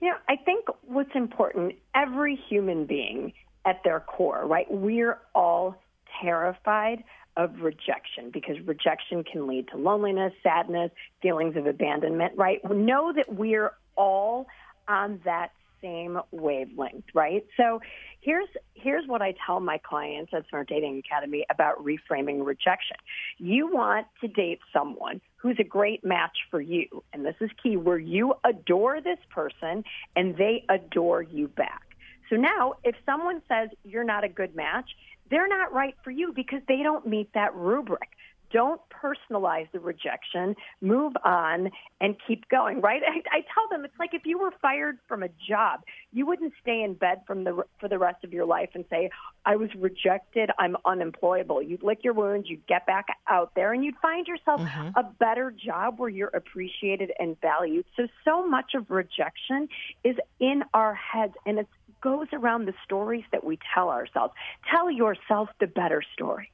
Yeah, 0.00 0.14
I 0.28 0.36
think 0.36 0.66
what's 0.82 1.14
important, 1.14 1.76
every 1.94 2.34
human 2.48 2.86
being 2.86 3.32
at 3.64 3.82
their 3.84 4.00
core, 4.00 4.44
right? 4.46 4.66
We're 4.68 5.18
all 5.34 5.76
terrified 6.20 7.04
of 7.36 7.60
rejection 7.60 8.30
because 8.32 8.56
rejection 8.66 9.24
can 9.24 9.46
lead 9.46 9.68
to 9.68 9.76
loneliness, 9.76 10.32
sadness, 10.42 10.90
feelings 11.22 11.56
of 11.56 11.66
abandonment, 11.66 12.32
right? 12.36 12.60
Know 12.70 13.12
that 13.14 13.32
we're 13.32 13.72
all 13.96 14.46
on 14.86 15.20
that 15.24 15.52
same 15.82 16.18
wavelength, 16.30 17.04
right? 17.12 17.44
So 17.56 17.80
here's 18.20 18.48
here's 18.74 19.06
what 19.06 19.20
I 19.20 19.34
tell 19.44 19.60
my 19.60 19.78
clients 19.78 20.32
at 20.32 20.48
Smart 20.48 20.68
Dating 20.68 20.98
Academy 21.04 21.44
about 21.50 21.84
reframing 21.84 22.44
rejection. 22.46 22.96
You 23.38 23.70
want 23.72 24.06
to 24.20 24.28
date 24.28 24.60
someone 24.72 25.20
who's 25.36 25.56
a 25.58 25.64
great 25.64 26.04
match 26.04 26.36
for 26.50 26.60
you, 26.60 27.02
and 27.12 27.26
this 27.26 27.34
is 27.40 27.50
key, 27.60 27.76
where 27.76 27.98
you 27.98 28.34
adore 28.44 29.00
this 29.00 29.18
person 29.30 29.84
and 30.14 30.36
they 30.36 30.64
adore 30.68 31.22
you 31.22 31.48
back. 31.48 31.82
So 32.30 32.36
now, 32.36 32.74
if 32.84 32.94
someone 33.04 33.42
says 33.48 33.68
you're 33.84 34.04
not 34.04 34.24
a 34.24 34.28
good 34.28 34.54
match, 34.54 34.88
they're 35.32 35.48
not 35.48 35.72
right 35.72 35.94
for 36.04 36.10
you 36.10 36.32
because 36.34 36.60
they 36.68 36.82
don't 36.82 37.06
meet 37.06 37.32
that 37.32 37.54
rubric. 37.54 38.10
Don't 38.52 38.82
personalize 38.90 39.66
the 39.72 39.80
rejection. 39.80 40.54
Move 40.82 41.14
on 41.24 41.70
and 42.02 42.16
keep 42.26 42.46
going. 42.50 42.82
Right? 42.82 43.00
I, 43.06 43.38
I 43.38 43.40
tell 43.40 43.68
them 43.70 43.86
it's 43.86 43.98
like 43.98 44.10
if 44.12 44.26
you 44.26 44.38
were 44.38 44.52
fired 44.60 44.98
from 45.08 45.22
a 45.22 45.28
job, 45.48 45.80
you 46.12 46.26
wouldn't 46.26 46.52
stay 46.60 46.82
in 46.82 46.94
bed 46.94 47.22
from 47.26 47.44
the 47.44 47.64
for 47.80 47.88
the 47.88 47.98
rest 47.98 48.24
of 48.24 48.32
your 48.34 48.44
life 48.44 48.68
and 48.74 48.84
say, 48.90 49.08
"I 49.46 49.56
was 49.56 49.70
rejected. 49.74 50.50
I'm 50.58 50.76
unemployable." 50.84 51.62
You'd 51.62 51.82
lick 51.82 52.00
your 52.04 52.12
wounds. 52.12 52.50
You'd 52.50 52.66
get 52.66 52.84
back 52.84 53.06
out 53.26 53.52
there, 53.56 53.72
and 53.72 53.82
you'd 53.82 53.96
find 54.02 54.26
yourself 54.26 54.60
mm-hmm. 54.60 54.98
a 54.98 55.04
better 55.18 55.50
job 55.50 55.98
where 55.98 56.10
you're 56.10 56.28
appreciated 56.34 57.10
and 57.18 57.40
valued. 57.40 57.86
So, 57.96 58.06
so 58.22 58.46
much 58.46 58.74
of 58.74 58.90
rejection 58.90 59.68
is 60.04 60.16
in 60.40 60.62
our 60.74 60.94
heads, 60.94 61.34
and 61.46 61.58
it's 61.58 61.70
goes 62.02 62.26
around 62.32 62.66
the 62.66 62.74
stories 62.84 63.24
that 63.32 63.44
we 63.44 63.58
tell 63.74 63.88
ourselves. 63.88 64.34
Tell 64.70 64.90
yourself 64.90 65.48
the 65.60 65.66
better 65.66 66.02
story. 66.14 66.50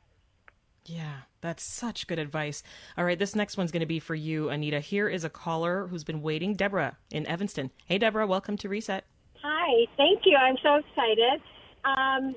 Yeah, 0.85 1.21
that's 1.41 1.63
such 1.63 2.07
good 2.07 2.19
advice. 2.19 2.63
All 2.97 3.05
right, 3.05 3.19
this 3.19 3.35
next 3.35 3.57
one's 3.57 3.73
going 3.73 3.81
to 3.81 3.87
be 3.87 4.01
for 4.01 4.15
you, 4.15 4.49
Anita. 4.49 4.81
Here 4.81 5.09
is 5.09 5.25
a 5.25 5.29
caller 5.29 5.87
who's 5.89 6.05
been 6.05 6.23
waiting, 6.23 6.55
Deborah 6.55 6.97
in 7.11 7.27
Evanston. 7.27 7.71
Hey, 7.85 7.99
Deborah, 7.99 8.27
welcome 8.27 8.57
to 8.59 8.69
Reset. 8.69 9.05
Hi, 9.43 9.87
thank 9.97 10.23
you. 10.25 10.37
I'm 10.37 10.57
so 10.63 10.77
excited. 10.77 11.43
Um, 11.85 12.35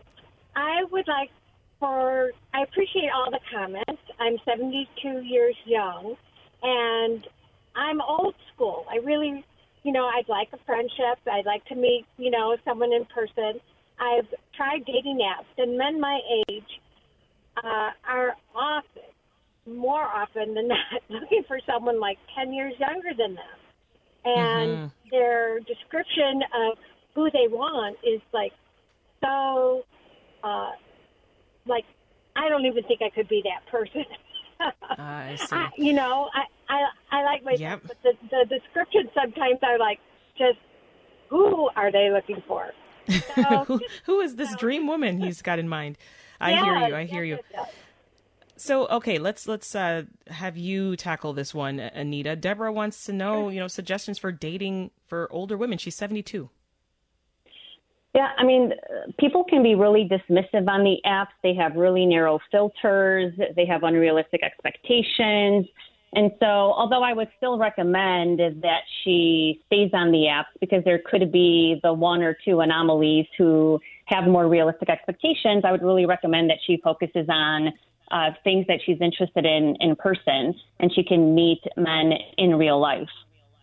I 0.56 0.84
would 0.91 1.08
like 1.08 1.30
for, 1.80 2.32
I 2.53 2.63
appreciate 2.63 3.10
all 3.15 3.32
the 3.32 3.39
comments. 3.51 4.01
I'm 4.20 4.38
72 4.46 5.22
years 5.22 5.56
young, 5.65 6.15
and 6.62 7.25
I'm 7.75 8.01
old 8.01 8.36
school. 8.53 8.86
I 8.89 8.98
really 8.98 9.46
you 9.83 9.91
know, 9.91 10.05
I'd 10.05 10.29
like 10.29 10.50
a 10.53 10.57
friendship. 10.65 11.19
I'd 11.31 11.45
like 11.45 11.65
to 11.65 11.75
meet, 11.75 12.05
you 12.17 12.31
know, 12.31 12.55
someone 12.65 12.93
in 12.93 13.05
person. 13.05 13.59
I've 14.00 14.27
tried 14.55 14.85
dating 14.85 15.19
apps, 15.19 15.61
and 15.61 15.77
men 15.77 16.00
my 16.00 16.19
age 16.50 16.81
uh, 17.57 17.91
are 18.07 18.35
often, 18.55 19.01
more 19.67 20.01
often 20.03 20.53
than 20.53 20.67
not, 20.69 21.01
looking 21.09 21.43
for 21.47 21.59
someone 21.65 22.00
like 22.00 22.17
10 22.35 22.53
years 22.53 22.73
younger 22.79 23.09
than 23.17 23.35
them. 23.35 23.45
And 24.23 24.71
mm-hmm. 24.71 25.09
their 25.09 25.59
description 25.61 26.43
of 26.55 26.77
who 27.15 27.29
they 27.31 27.47
want 27.47 27.97
is 28.03 28.21
like 28.33 28.53
so, 29.23 29.83
uh, 30.43 30.72
like, 31.65 31.85
I 32.35 32.50
don't 32.50 32.65
even 32.65 32.83
think 32.83 33.01
I 33.01 33.09
could 33.09 33.27
be 33.27 33.44
that 33.44 33.70
person. 33.72 34.05
I 34.98 35.35
see. 35.35 35.55
I, 35.55 35.70
you 35.77 35.94
know, 35.94 36.29
I, 36.33 36.44
I 36.72 37.20
I 37.20 37.24
like 37.24 37.44
my 37.44 37.53
yep. 37.57 37.81
but 37.86 37.98
the, 38.03 38.14
the 38.29 38.46
descriptions 38.46 39.10
sometimes 39.14 39.60
are 39.62 39.77
like 39.77 40.00
just 40.38 40.60
who 41.29 41.70
are 41.75 41.92
they 41.92 42.10
looking 42.12 42.42
for? 42.48 42.72
So, 43.36 43.64
who, 43.68 43.81
who 44.05 44.20
is 44.22 44.36
this 44.36 44.51
so, 44.51 44.57
dream 44.57 44.88
woman 44.88 45.20
he's 45.20 45.42
got 45.42 45.60
in 45.60 45.68
mind? 45.68 45.98
I 46.40 46.51
yeah, 46.51 46.64
hear 46.64 46.88
you. 46.88 46.96
I 46.96 47.05
hear 47.05 47.24
you. 47.24 47.40
So 48.55 48.88
okay, 48.88 49.18
let's 49.18 49.48
let's 49.48 49.75
uh, 49.75 50.03
have 50.27 50.57
you 50.57 50.96
tackle 50.96 51.34
this 51.34 51.53
one, 51.53 51.79
Anita. 51.79 52.36
Deborah 52.36 52.72
wants 52.72 53.05
to 53.05 53.14
know, 53.14 53.50
you 53.50 53.60
know, 53.60 53.68
suggestions 53.68 54.20
for 54.20 54.31
dating 54.31 54.92
for 55.07 55.27
older 55.31 55.57
women. 55.57 55.77
She's 55.77 55.96
seventy 55.96 56.22
two. 56.22 56.50
Yeah, 58.14 58.27
I 58.38 58.44
mean, 58.44 58.74
people 59.20 59.46
can 59.46 59.64
be 59.64 59.74
really 59.74 60.07
dismissive 60.07 60.68
on 60.68 60.84
the 60.84 60.98
apps. 61.05 61.31
They 61.44 61.53
have 61.55 61.75
really 61.75 62.05
narrow 62.05 62.40
filters. 62.51 63.34
They 63.55 63.66
have 63.66 63.84
unrealistic 63.84 64.44
expectations. 64.44 65.66
And 66.13 66.31
so, 66.39 66.45
although 66.45 67.03
I 67.03 67.13
would 67.13 67.29
still 67.37 67.57
recommend 67.57 68.39
that 68.39 68.81
she 69.03 69.61
stays 69.67 69.91
on 69.93 70.11
the 70.11 70.27
apps 70.29 70.51
because 70.59 70.83
there 70.83 71.00
could 71.00 71.31
be 71.31 71.79
the 71.83 71.93
one 71.93 72.21
or 72.21 72.37
two 72.43 72.59
anomalies 72.59 73.27
who 73.37 73.79
have 74.05 74.25
more 74.25 74.47
realistic 74.47 74.89
expectations, 74.89 75.63
I 75.63 75.71
would 75.71 75.81
really 75.81 76.05
recommend 76.05 76.50
that 76.50 76.57
she 76.65 76.81
focuses 76.83 77.27
on 77.29 77.71
uh, 78.11 78.31
things 78.43 78.67
that 78.67 78.79
she's 78.85 79.00
interested 79.00 79.45
in 79.45 79.77
in 79.79 79.95
person 79.95 80.53
and 80.79 80.93
she 80.93 81.03
can 81.03 81.33
meet 81.33 81.61
men 81.77 82.11
in 82.37 82.55
real 82.55 82.79
life. 82.79 83.07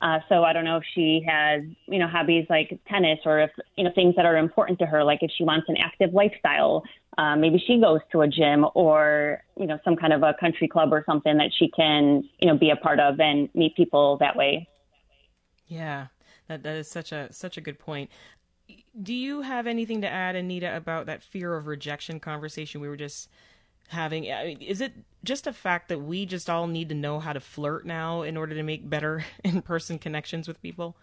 Uh, 0.01 0.21
so 0.29 0.45
I 0.45 0.53
don't 0.53 0.65
know 0.65 0.77
if 0.77 0.85
she 0.95 1.25
has, 1.27 1.63
you 1.87 1.99
know, 1.99 2.07
hobbies 2.07 2.47
like 2.49 2.79
tennis 2.89 3.19
or 3.25 3.41
if, 3.41 3.51
you 3.77 3.83
know, 3.83 3.91
things 3.95 4.15
that 4.17 4.25
are 4.27 4.37
important 4.37 4.79
to 4.79 4.87
her, 4.87 5.03
like 5.03 5.21
if 5.23 5.31
she 5.37 5.43
wants 5.43 5.67
an 5.69 5.77
active 5.77 6.15
lifestyle, 6.15 6.85
uh, 7.17 7.35
maybe 7.35 7.63
she 7.67 7.81
goes 7.81 8.01
to 8.13 8.21
a 8.21 8.29
gym 8.29 8.65
or, 8.75 9.43
you 9.57 9.67
know, 9.67 9.79
some 9.85 9.97
kind 9.97 10.13
of 10.13 10.23
a 10.23 10.35
country 10.39 10.69
club 10.69 10.93
or 10.93 11.03
something 11.05 11.37
that 11.37 11.51
she 11.59 11.69
can, 11.71 12.23
you 12.39 12.47
know, 12.47 12.57
be 12.57 12.71
a 12.71 12.77
part 12.77 13.01
of 13.01 13.19
and 13.19 13.49
meet 13.55 13.75
people 13.75 14.17
that 14.19 14.37
way. 14.37 14.69
Yeah, 15.67 16.07
that, 16.47 16.63
that 16.63 16.77
is 16.77 16.89
such 16.89 17.11
a, 17.11 17.33
such 17.33 17.57
a 17.57 17.61
good 17.61 17.81
point. 17.81 18.09
Do 19.03 19.13
you 19.13 19.43
have 19.43 19.67
anything 19.67 20.03
to 20.03 20.09
add, 20.09 20.37
Anita, 20.37 20.77
about 20.77 21.07
that 21.07 21.25
fear 21.25 21.57
of 21.57 21.67
rejection 21.67 22.21
conversation 22.21 22.81
we 22.81 22.89
were 22.89 22.97
just 22.97 23.29
having 23.89 24.31
I 24.33 24.45
mean, 24.45 24.63
is 24.63 24.81
it 24.81 24.93
just 25.25 25.47
a 25.47 25.53
fact 25.53 25.89
that 25.89 25.99
we 26.01 26.27
just 26.27 26.49
all 26.49 26.67
need 26.67 26.89
to 26.91 26.95
know 26.95 27.19
how 27.19 27.33
to 27.33 27.41
flirt 27.41 27.85
now 27.85 28.23
in 28.23 28.37
order 28.37 28.55
to 28.55 28.63
make 28.63 28.89
better 28.89 29.25
in-person 29.45 29.99
connections 29.99 30.47
with 30.49 30.61
people? 30.63 30.97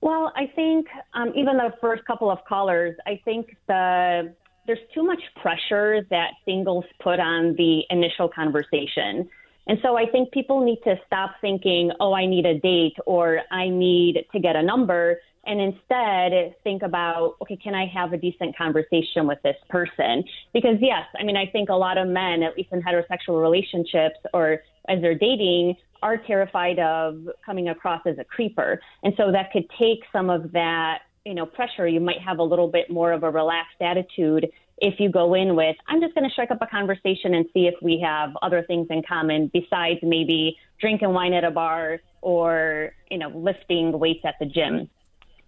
Well 0.00 0.32
i 0.36 0.46
think 0.54 0.86
um, 1.14 1.32
even 1.34 1.56
the 1.56 1.72
first 1.80 2.04
couple 2.04 2.30
of 2.30 2.38
callers 2.46 2.96
i 3.06 3.20
think 3.24 3.56
the 3.66 4.34
there's 4.66 4.78
too 4.92 5.02
much 5.02 5.22
pressure 5.40 6.04
that 6.10 6.32
singles 6.44 6.84
put 7.00 7.20
on 7.20 7.54
the 7.56 7.82
initial 7.90 8.28
conversation. 8.28 9.28
And 9.68 9.78
so 9.82 9.96
i 9.96 10.06
think 10.06 10.32
people 10.32 10.64
need 10.64 10.78
to 10.84 10.96
stop 11.06 11.32
thinking 11.40 11.90
oh 11.98 12.12
i 12.12 12.26
need 12.26 12.46
a 12.46 12.58
date 12.60 12.96
or 13.06 13.40
i 13.50 13.68
need 13.68 14.24
to 14.32 14.38
get 14.38 14.54
a 14.54 14.62
number 14.62 15.18
and 15.46 15.60
instead 15.60 16.54
think 16.64 16.82
about, 16.82 17.36
okay, 17.42 17.56
can 17.56 17.74
I 17.74 17.86
have 17.86 18.12
a 18.12 18.18
decent 18.18 18.56
conversation 18.56 19.26
with 19.26 19.38
this 19.42 19.56
person? 19.68 20.24
Because, 20.52 20.76
yes, 20.80 21.04
I 21.18 21.24
mean, 21.24 21.36
I 21.36 21.46
think 21.46 21.68
a 21.68 21.74
lot 21.74 21.98
of 21.98 22.08
men, 22.08 22.42
at 22.42 22.56
least 22.56 22.70
in 22.72 22.82
heterosexual 22.82 23.40
relationships 23.40 24.18
or 24.34 24.60
as 24.88 25.00
they're 25.00 25.14
dating, 25.14 25.76
are 26.02 26.16
terrified 26.18 26.78
of 26.78 27.28
coming 27.44 27.68
across 27.68 28.02
as 28.06 28.18
a 28.18 28.24
creeper. 28.24 28.80
And 29.02 29.14
so 29.16 29.32
that 29.32 29.52
could 29.52 29.64
take 29.78 30.00
some 30.12 30.30
of 30.30 30.52
that, 30.52 31.00
you 31.24 31.34
know, 31.34 31.46
pressure. 31.46 31.88
You 31.88 32.00
might 32.00 32.20
have 32.20 32.38
a 32.38 32.42
little 32.42 32.68
bit 32.68 32.90
more 32.90 33.12
of 33.12 33.22
a 33.22 33.30
relaxed 33.30 33.80
attitude 33.80 34.50
if 34.78 35.00
you 35.00 35.10
go 35.10 35.34
in 35.34 35.56
with, 35.56 35.76
I'm 35.88 36.00
just 36.00 36.14
going 36.14 36.28
to 36.28 36.32
strike 36.32 36.50
up 36.50 36.60
a 36.60 36.66
conversation 36.66 37.34
and 37.34 37.46
see 37.54 37.66
if 37.66 37.74
we 37.80 37.98
have 38.04 38.36
other 38.42 38.62
things 38.62 38.86
in 38.90 39.02
common 39.08 39.50
besides 39.52 40.00
maybe 40.02 40.56
drinking 40.80 41.14
wine 41.14 41.32
at 41.32 41.44
a 41.44 41.50
bar 41.50 42.00
or, 42.20 42.92
you 43.10 43.18
know, 43.18 43.28
lifting 43.28 43.98
weights 43.98 44.20
at 44.24 44.34
the 44.38 44.46
gym. 44.46 44.90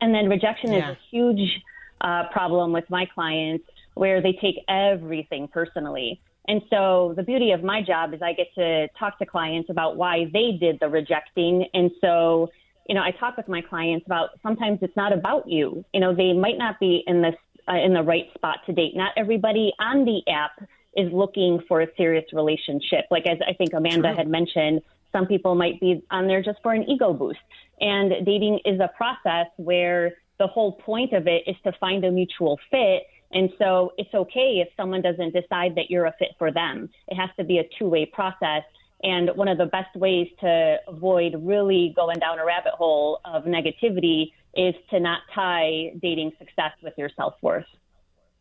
And 0.00 0.14
then 0.14 0.28
rejection 0.28 0.72
yeah. 0.72 0.90
is 0.90 0.96
a 0.96 0.98
huge 1.10 1.62
uh, 2.00 2.28
problem 2.30 2.72
with 2.72 2.88
my 2.90 3.06
clients 3.06 3.64
where 3.94 4.22
they 4.22 4.32
take 4.32 4.56
everything 4.68 5.48
personally. 5.48 6.20
And 6.46 6.62
so 6.70 7.12
the 7.16 7.22
beauty 7.22 7.50
of 7.52 7.62
my 7.62 7.82
job 7.82 8.14
is 8.14 8.22
I 8.22 8.32
get 8.32 8.54
to 8.54 8.88
talk 8.98 9.18
to 9.18 9.26
clients 9.26 9.68
about 9.68 9.96
why 9.96 10.30
they 10.32 10.52
did 10.58 10.80
the 10.80 10.88
rejecting. 10.88 11.66
And 11.74 11.90
so, 12.00 12.48
you 12.88 12.94
know, 12.94 13.02
I 13.02 13.10
talk 13.10 13.36
with 13.36 13.48
my 13.48 13.60
clients 13.60 14.06
about 14.06 14.30
sometimes 14.42 14.78
it's 14.80 14.96
not 14.96 15.12
about 15.12 15.48
you. 15.48 15.84
You 15.92 16.00
know, 16.00 16.14
they 16.14 16.32
might 16.32 16.56
not 16.56 16.80
be 16.80 17.04
in 17.06 17.20
this 17.20 17.34
uh, 17.68 17.76
in 17.76 17.92
the 17.92 18.02
right 18.02 18.32
spot 18.34 18.60
to 18.64 18.72
date. 18.72 18.96
Not 18.96 19.12
everybody 19.16 19.72
on 19.78 20.06
the 20.06 20.22
app 20.32 20.52
is 20.96 21.12
looking 21.12 21.60
for 21.68 21.82
a 21.82 21.86
serious 21.98 22.24
relationship. 22.32 23.04
Like 23.10 23.26
as 23.26 23.38
I 23.46 23.52
think 23.52 23.74
Amanda 23.74 24.08
True. 24.08 24.16
had 24.16 24.28
mentioned, 24.28 24.80
some 25.12 25.26
people 25.26 25.54
might 25.54 25.80
be 25.80 26.02
on 26.10 26.26
there 26.26 26.42
just 26.42 26.58
for 26.62 26.72
an 26.72 26.88
ego 26.88 27.12
boost. 27.12 27.38
And 27.80 28.24
dating 28.24 28.60
is 28.64 28.80
a 28.80 28.90
process 28.96 29.46
where 29.56 30.14
the 30.38 30.46
whole 30.46 30.72
point 30.72 31.12
of 31.12 31.26
it 31.26 31.42
is 31.46 31.56
to 31.64 31.72
find 31.80 32.04
a 32.04 32.10
mutual 32.10 32.58
fit. 32.70 33.04
And 33.32 33.50
so 33.58 33.92
it's 33.98 34.12
okay 34.14 34.64
if 34.64 34.68
someone 34.76 35.02
doesn't 35.02 35.34
decide 35.34 35.74
that 35.76 35.90
you're 35.90 36.06
a 36.06 36.14
fit 36.18 36.30
for 36.38 36.50
them. 36.50 36.88
It 37.08 37.16
has 37.16 37.30
to 37.38 37.44
be 37.44 37.58
a 37.58 37.64
two 37.78 37.88
way 37.88 38.06
process. 38.06 38.62
And 39.02 39.30
one 39.36 39.48
of 39.48 39.58
the 39.58 39.66
best 39.66 39.94
ways 39.94 40.28
to 40.40 40.78
avoid 40.88 41.34
really 41.38 41.92
going 41.94 42.18
down 42.18 42.38
a 42.38 42.44
rabbit 42.44 42.72
hole 42.72 43.20
of 43.24 43.44
negativity 43.44 44.32
is 44.54 44.74
to 44.90 44.98
not 44.98 45.20
tie 45.34 45.92
dating 46.02 46.32
success 46.38 46.72
with 46.82 46.94
your 46.96 47.10
self 47.16 47.34
worth. 47.42 47.66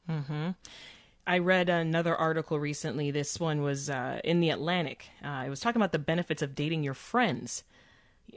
Mm-hmm. 0.10 0.50
I 1.28 1.40
read 1.40 1.68
another 1.68 2.16
article 2.16 2.58
recently. 2.58 3.12
This 3.12 3.38
one 3.38 3.62
was 3.62 3.90
uh, 3.90 4.22
in 4.24 4.40
the 4.40 4.50
Atlantic. 4.50 5.10
Uh, 5.24 5.44
it 5.46 5.50
was 5.50 5.60
talking 5.60 5.82
about 5.82 5.92
the 5.92 6.00
benefits 6.00 6.42
of 6.42 6.56
dating 6.56 6.84
your 6.84 6.94
friends. 6.94 7.66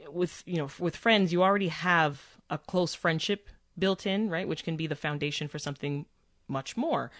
With 0.09 0.43
you 0.45 0.57
know, 0.57 0.69
with 0.77 0.97
friends, 0.97 1.31
you 1.31 1.41
already 1.41 1.69
have 1.69 2.21
a 2.49 2.57
close 2.57 2.93
friendship 2.93 3.49
built 3.79 4.05
in, 4.05 4.29
right? 4.29 4.47
Which 4.47 4.65
can 4.65 4.75
be 4.75 4.87
the 4.87 4.95
foundation 4.95 5.47
for 5.47 5.57
something 5.57 6.05
much 6.49 6.75
more. 6.75 7.11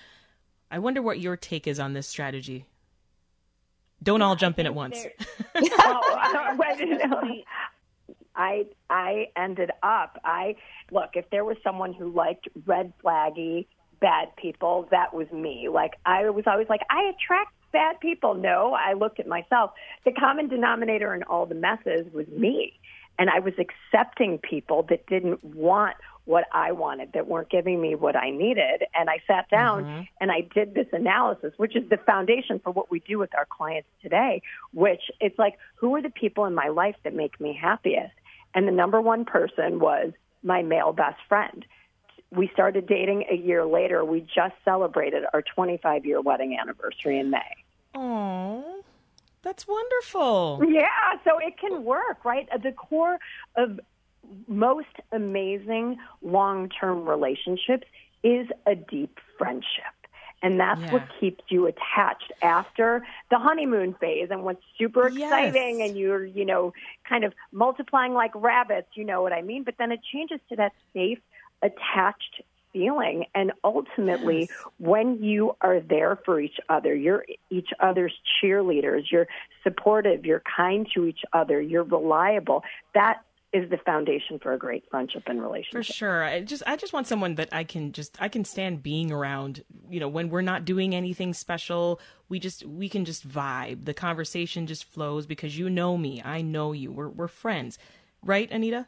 I 0.70 0.80
wonder 0.80 1.02
what 1.02 1.22
your 1.22 1.38
take 1.38 1.68
is 1.68 1.80
on 1.80 1.94
this 1.94 2.08
strategy. 2.08 2.66
Don't 4.04 4.22
all 4.22 4.36
jump 4.36 4.60
in 4.60 4.66
at 4.66 4.76
once. 4.76 4.98
I 8.36 8.66
I 8.90 9.28
ended 9.38 9.72
up 9.84 10.20
I 10.26 10.56
look 10.92 11.12
if 11.14 11.30
there 11.30 11.46
was 11.46 11.58
someone 11.64 11.94
who 11.94 12.10
liked 12.10 12.50
red 12.66 12.92
flaggy 13.04 13.68
bad 14.02 14.36
people 14.36 14.88
that 14.92 15.14
was 15.14 15.32
me 15.32 15.70
like 15.72 15.94
I 16.06 16.30
was 16.30 16.44
always 16.48 16.68
like 16.70 16.82
I 16.90 17.12
attract 17.16 17.54
bad 17.72 18.00
people 18.00 18.34
no 18.34 18.74
I 18.74 18.94
looked 18.94 19.20
at 19.20 19.28
myself 19.28 19.72
the 20.04 20.12
common 20.12 20.50
denominator 20.50 21.14
in 21.14 21.24
all 21.24 21.46
the 21.46 21.56
messes 21.56 22.12
was 22.12 22.28
me 22.28 22.74
and 23.20 23.30
I 23.30 23.40
was 23.40 23.54
accepting 23.60 24.40
people 24.40 24.84
that 24.90 25.06
didn't 25.06 25.44
want 25.44 25.96
what 26.26 26.46
I 26.52 26.72
wanted, 26.72 27.14
that 27.14 27.28
weren't 27.28 27.50
giving 27.50 27.82
me 27.82 27.96
what 27.96 28.16
I 28.16 28.30
needed. 28.30 28.84
And 28.94 29.10
I 29.10 29.22
sat 29.28 29.50
down 29.50 29.84
mm-hmm. 29.84 30.02
and 30.20 30.32
I 30.32 30.42
did 30.54 30.74
this 30.74 30.88
analysis, 30.92 31.54
which 31.58 31.76
is 31.76 31.88
the 31.90 31.98
foundation 31.98 32.60
for 32.60 32.72
what 32.72 32.92
we 32.92 33.00
do 33.00 33.18
with 33.18 33.34
our 33.36 33.46
clients 33.46 33.90
today, 34.02 34.42
which 34.74 35.02
it's 35.20 35.38
like, 35.40 35.58
who 35.76 35.96
are 35.96 36.02
the 36.02 36.10
people 36.10 36.46
in 36.46 36.54
my 36.54 36.70
life 36.70 36.96
that 37.04 37.14
make 37.14 37.40
me 37.40 37.58
happiest? 37.60 38.14
And 38.54 38.68
the 38.68 38.72
number 38.72 39.02
one 39.02 39.26
person 39.26 39.80
was 39.80 40.14
my 40.44 40.62
male 40.62 40.94
best 40.94 41.20
friend. 41.28 41.66
We 42.34 42.50
started 42.54 42.88
dating 42.88 43.26
a 43.30 43.36
year 43.36 43.66
later. 43.66 44.06
We 44.06 44.22
just 44.22 44.56
celebrated 44.64 45.24
our 45.34 45.42
25 45.42 46.06
year 46.06 46.22
wedding 46.22 46.58
anniversary 46.60 47.20
in 47.20 47.30
May. 47.30 47.56
Oh, 47.94 48.84
that's 49.42 49.68
wonderful. 49.68 50.62
Yeah, 50.68 50.88
so 51.24 51.40
it 51.40 51.58
can 51.58 51.84
work, 51.84 52.24
right? 52.24 52.48
At 52.52 52.64
the 52.64 52.72
core 52.72 53.18
of 53.56 53.80
most 54.48 54.88
amazing 55.12 55.98
long 56.22 56.70
term 56.70 57.08
relationships 57.08 57.88
is 58.24 58.48
a 58.66 58.76
deep 58.76 59.20
friendship. 59.38 59.68
And 60.44 60.60
that's 60.60 60.82
yeah. 60.82 60.94
what 60.94 61.04
keeps 61.20 61.44
you 61.50 61.68
attached 61.68 62.32
after 62.42 63.06
the 63.30 63.38
honeymoon 63.38 63.94
phase 64.00 64.30
and 64.32 64.44
what's 64.44 64.64
super 64.78 65.08
exciting 65.08 65.80
yes. 65.80 65.90
and 65.90 65.98
you're, 65.98 66.26
you 66.26 66.46
know, 66.46 66.74
kind 67.08 67.24
of 67.24 67.34
multiplying 67.52 68.14
like 68.14 68.32
rabbits, 68.34 68.88
you 68.96 69.04
know 69.04 69.22
what 69.22 69.34
I 69.34 69.44
mean? 69.44 69.64
But 69.64 69.76
then 69.78 69.92
it 69.92 70.00
changes 70.12 70.40
to 70.50 70.56
that 70.56 70.72
safe, 70.94 71.20
attached 71.62 72.42
feeling. 72.74 73.26
And 73.36 73.52
ultimately, 73.64 74.42
yes. 74.42 74.50
when 74.78 75.22
you 75.24 75.56
are 75.62 75.80
there 75.80 76.20
for 76.26 76.40
each 76.40 76.60
other, 76.70 76.96
you're 76.96 77.26
each 77.50 77.70
other's 77.80 78.14
cheerleaders, 78.42 79.12
you're 79.12 79.28
supportive, 79.64 80.26
you're 80.26 80.44
kind 80.56 80.88
to 80.96 81.06
each 81.06 81.22
other, 81.34 81.62
you're 81.62 81.84
reliable. 81.84 82.64
That 82.94 83.24
is 83.54 83.70
the 83.70 83.78
foundation 83.78 84.40
for 84.40 84.54
a 84.54 84.58
great 84.58 84.86
friendship 84.90 85.24
and 85.28 85.42
relationship. 85.42 85.86
For 85.86 85.94
sure. 85.94 86.24
I 86.24 86.42
just 86.42 86.64
I 86.66 86.78
just 86.78 86.94
want 86.94 87.08
someone 87.08 87.36
that 87.36 87.50
I 87.52 87.66
can 87.66 87.92
just 87.92 88.22
I 88.22 88.30
can 88.30 88.46
stand 88.46 88.82
being 88.82 89.12
around, 89.12 89.64
you 89.90 90.00
know, 90.00 90.08
when 90.08 90.30
we're 90.30 90.42
not 90.42 90.64
doing 90.64 90.96
anything 90.96 91.34
special, 91.34 92.00
we 92.30 92.40
just 92.40 92.66
we 92.66 92.88
can 92.88 93.04
just 93.04 93.28
vibe. 93.28 93.84
The 93.84 93.94
conversation 93.94 94.68
just 94.68 94.86
flows 94.86 95.26
because 95.26 95.58
you 95.58 95.70
know 95.70 95.98
me, 95.98 96.22
I 96.24 96.42
know 96.42 96.72
you. 96.72 96.92
We're 96.92 97.10
we're 97.10 97.28
friends. 97.28 97.78
Right, 98.24 98.50
Anita? 98.52 98.88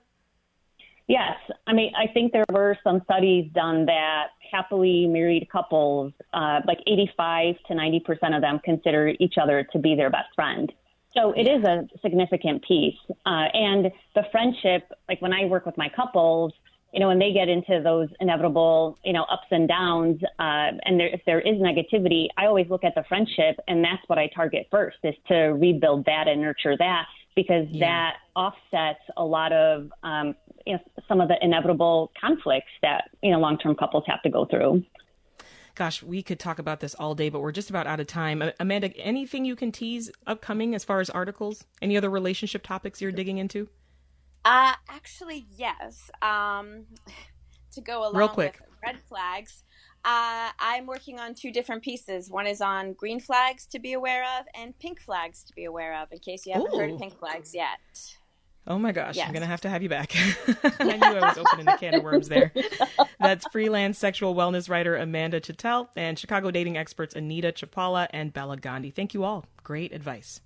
Yes. 1.07 1.35
I 1.67 1.73
mean, 1.73 1.91
I 1.95 2.11
think 2.13 2.31
there 2.31 2.45
were 2.49 2.77
some 2.83 3.01
studies 3.03 3.51
done 3.53 3.85
that 3.87 4.27
happily 4.51 5.07
married 5.07 5.47
couples, 5.51 6.13
uh, 6.33 6.61
like 6.65 6.79
85 6.87 7.55
to 7.67 7.73
90% 7.73 8.35
of 8.35 8.41
them 8.41 8.59
consider 8.63 9.13
each 9.19 9.35
other 9.41 9.67
to 9.73 9.79
be 9.79 9.95
their 9.95 10.09
best 10.09 10.29
friend. 10.35 10.71
So 11.15 11.31
it 11.33 11.47
is 11.47 11.63
a 11.63 11.87
significant 12.01 12.63
piece. 12.63 12.97
Uh, 13.25 13.47
and 13.53 13.91
the 14.15 14.23
friendship, 14.31 14.91
like 15.07 15.21
when 15.21 15.33
I 15.33 15.45
work 15.45 15.65
with 15.65 15.77
my 15.77 15.89
couples, 15.95 16.53
you 16.91 16.99
know, 16.99 17.07
when 17.07 17.19
they 17.19 17.33
get 17.33 17.49
into 17.49 17.81
those 17.83 18.07
inevitable, 18.19 18.97
you 19.03 19.13
know, 19.13 19.23
ups 19.23 19.47
and 19.49 19.67
downs, 19.67 20.21
uh, 20.39 20.77
and 20.85 20.99
there, 20.99 21.07
if 21.07 21.21
there 21.25 21.41
is 21.41 21.55
negativity, 21.59 22.27
I 22.37 22.45
always 22.45 22.69
look 22.69 22.83
at 22.83 22.93
the 22.93 23.03
friendship, 23.09 23.59
and 23.67 23.83
that's 23.83 24.03
what 24.07 24.19
I 24.19 24.27
target 24.27 24.67
first 24.69 24.97
is 25.03 25.15
to 25.27 25.35
rebuild 25.35 26.05
that 26.05 26.27
and 26.27 26.41
nurture 26.41 26.77
that 26.77 27.05
because 27.35 27.65
yeah. 27.71 27.87
that 27.87 28.13
offsets 28.35 29.03
a 29.17 29.23
lot 29.23 29.51
of, 29.51 29.91
um, 30.03 30.35
you 30.65 30.73
know, 30.73 30.79
some 31.07 31.21
of 31.21 31.27
the 31.27 31.35
inevitable 31.41 32.11
conflicts 32.19 32.71
that 32.81 33.09
you 33.21 33.31
know 33.31 33.39
long-term 33.39 33.75
couples 33.75 34.03
have 34.07 34.21
to 34.23 34.29
go 34.29 34.45
through. 34.45 34.83
Gosh, 35.75 36.03
we 36.03 36.21
could 36.21 36.39
talk 36.39 36.59
about 36.59 36.81
this 36.81 36.93
all 36.93 37.15
day, 37.15 37.29
but 37.29 37.39
we're 37.41 37.51
just 37.51 37.71
about 37.71 37.87
out 37.87 37.99
of 37.99 38.05
time. 38.05 38.43
Amanda, 38.59 38.95
anything 38.97 39.43
you 39.43 39.55
can 39.55 39.71
tease 39.71 40.11
upcoming 40.27 40.75
as 40.75 40.83
far 40.83 40.99
as 40.99 41.09
articles? 41.09 41.65
Any 41.81 41.97
other 41.97 42.11
relationship 42.11 42.61
topics 42.63 43.01
you're 43.01 43.11
digging 43.11 43.39
into? 43.39 43.69
Uh, 44.45 44.73
actually, 44.87 45.47
yes. 45.57 46.11
Um, 46.21 46.85
to 47.71 47.81
go 47.81 48.01
along 48.01 48.17
Real 48.17 48.27
quick. 48.27 48.59
with 48.59 48.69
red 48.85 48.99
flags, 49.09 49.63
uh, 50.05 50.51
I'm 50.59 50.85
working 50.85 51.19
on 51.19 51.33
two 51.33 51.51
different 51.51 51.81
pieces. 51.81 52.29
One 52.29 52.45
is 52.45 52.61
on 52.61 52.93
green 52.93 53.19
flags 53.19 53.65
to 53.67 53.79
be 53.79 53.93
aware 53.93 54.25
of 54.37 54.45
and 54.53 54.77
pink 54.77 55.01
flags 55.01 55.43
to 55.45 55.53
be 55.53 55.65
aware 55.65 55.99
of, 55.99 56.09
in 56.11 56.19
case 56.19 56.45
you 56.45 56.53
haven't 56.53 56.73
Ooh. 56.73 56.77
heard 56.77 56.91
of 56.91 56.99
pink 56.99 57.17
flags 57.17 57.55
yet. 57.55 57.79
Oh 58.65 58.79
my 58.79 58.93
gosh, 58.93 59.17
yes. 59.17 59.27
I'm 59.27 59.33
going 59.33 59.41
to 59.41 59.47
have 59.47 59.61
to 59.61 59.69
have 59.69 59.83
you 59.83 59.89
back. 59.89 60.15
I 60.79 60.95
knew 60.95 61.17
I 61.17 61.27
was 61.27 61.37
opening 61.37 61.67
a 61.67 61.77
can 61.77 61.95
of 61.95 62.03
worms 62.03 62.29
there. 62.29 62.53
That's 63.19 63.45
freelance 63.47 63.97
sexual 63.97 64.35
wellness 64.35 64.69
writer 64.69 64.95
Amanda 64.95 65.41
Chatel 65.41 65.89
and 65.97 66.17
Chicago 66.17 66.49
dating 66.49 66.77
experts 66.77 67.13
Anita 67.13 67.51
Chlipala 67.51 68.07
and 68.11 68.31
Bella 68.31 68.55
Gandhi. 68.55 68.89
Thank 68.91 69.13
you 69.13 69.25
all. 69.25 69.45
Great 69.63 69.91
advice. 69.91 70.39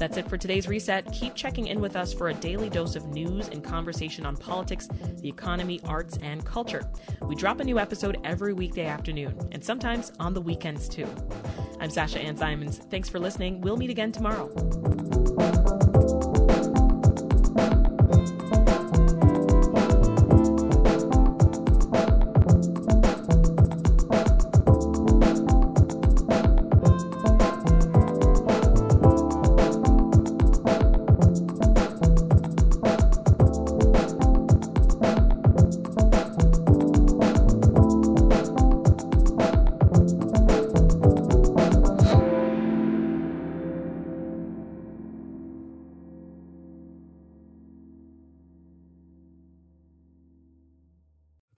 That's 0.00 0.16
it 0.16 0.26
for 0.30 0.38
today's 0.38 0.66
reset. 0.66 1.12
Keep 1.12 1.34
checking 1.34 1.66
in 1.66 1.78
with 1.78 1.94
us 1.94 2.14
for 2.14 2.30
a 2.30 2.34
daily 2.34 2.70
dose 2.70 2.96
of 2.96 3.08
news 3.08 3.48
and 3.48 3.62
conversation 3.62 4.24
on 4.24 4.34
politics, 4.34 4.88
the 5.18 5.28
economy, 5.28 5.78
arts, 5.84 6.18
and 6.22 6.42
culture. 6.42 6.90
We 7.28 7.34
drop 7.34 7.60
a 7.60 7.64
new 7.64 7.78
episode 7.78 8.16
every 8.24 8.54
weekday 8.54 8.86
afternoon, 8.86 9.38
and 9.52 9.62
sometimes 9.62 10.12
on 10.18 10.32
the 10.32 10.40
weekends 10.40 10.88
too. 10.88 11.06
I'm 11.80 11.90
Sasha 11.90 12.18
Ann 12.18 12.34
Simons. 12.34 12.78
Thanks 12.78 13.10
for 13.10 13.18
listening. 13.18 13.60
We'll 13.60 13.76
meet 13.76 13.90
again 13.90 14.10
tomorrow. 14.10 14.48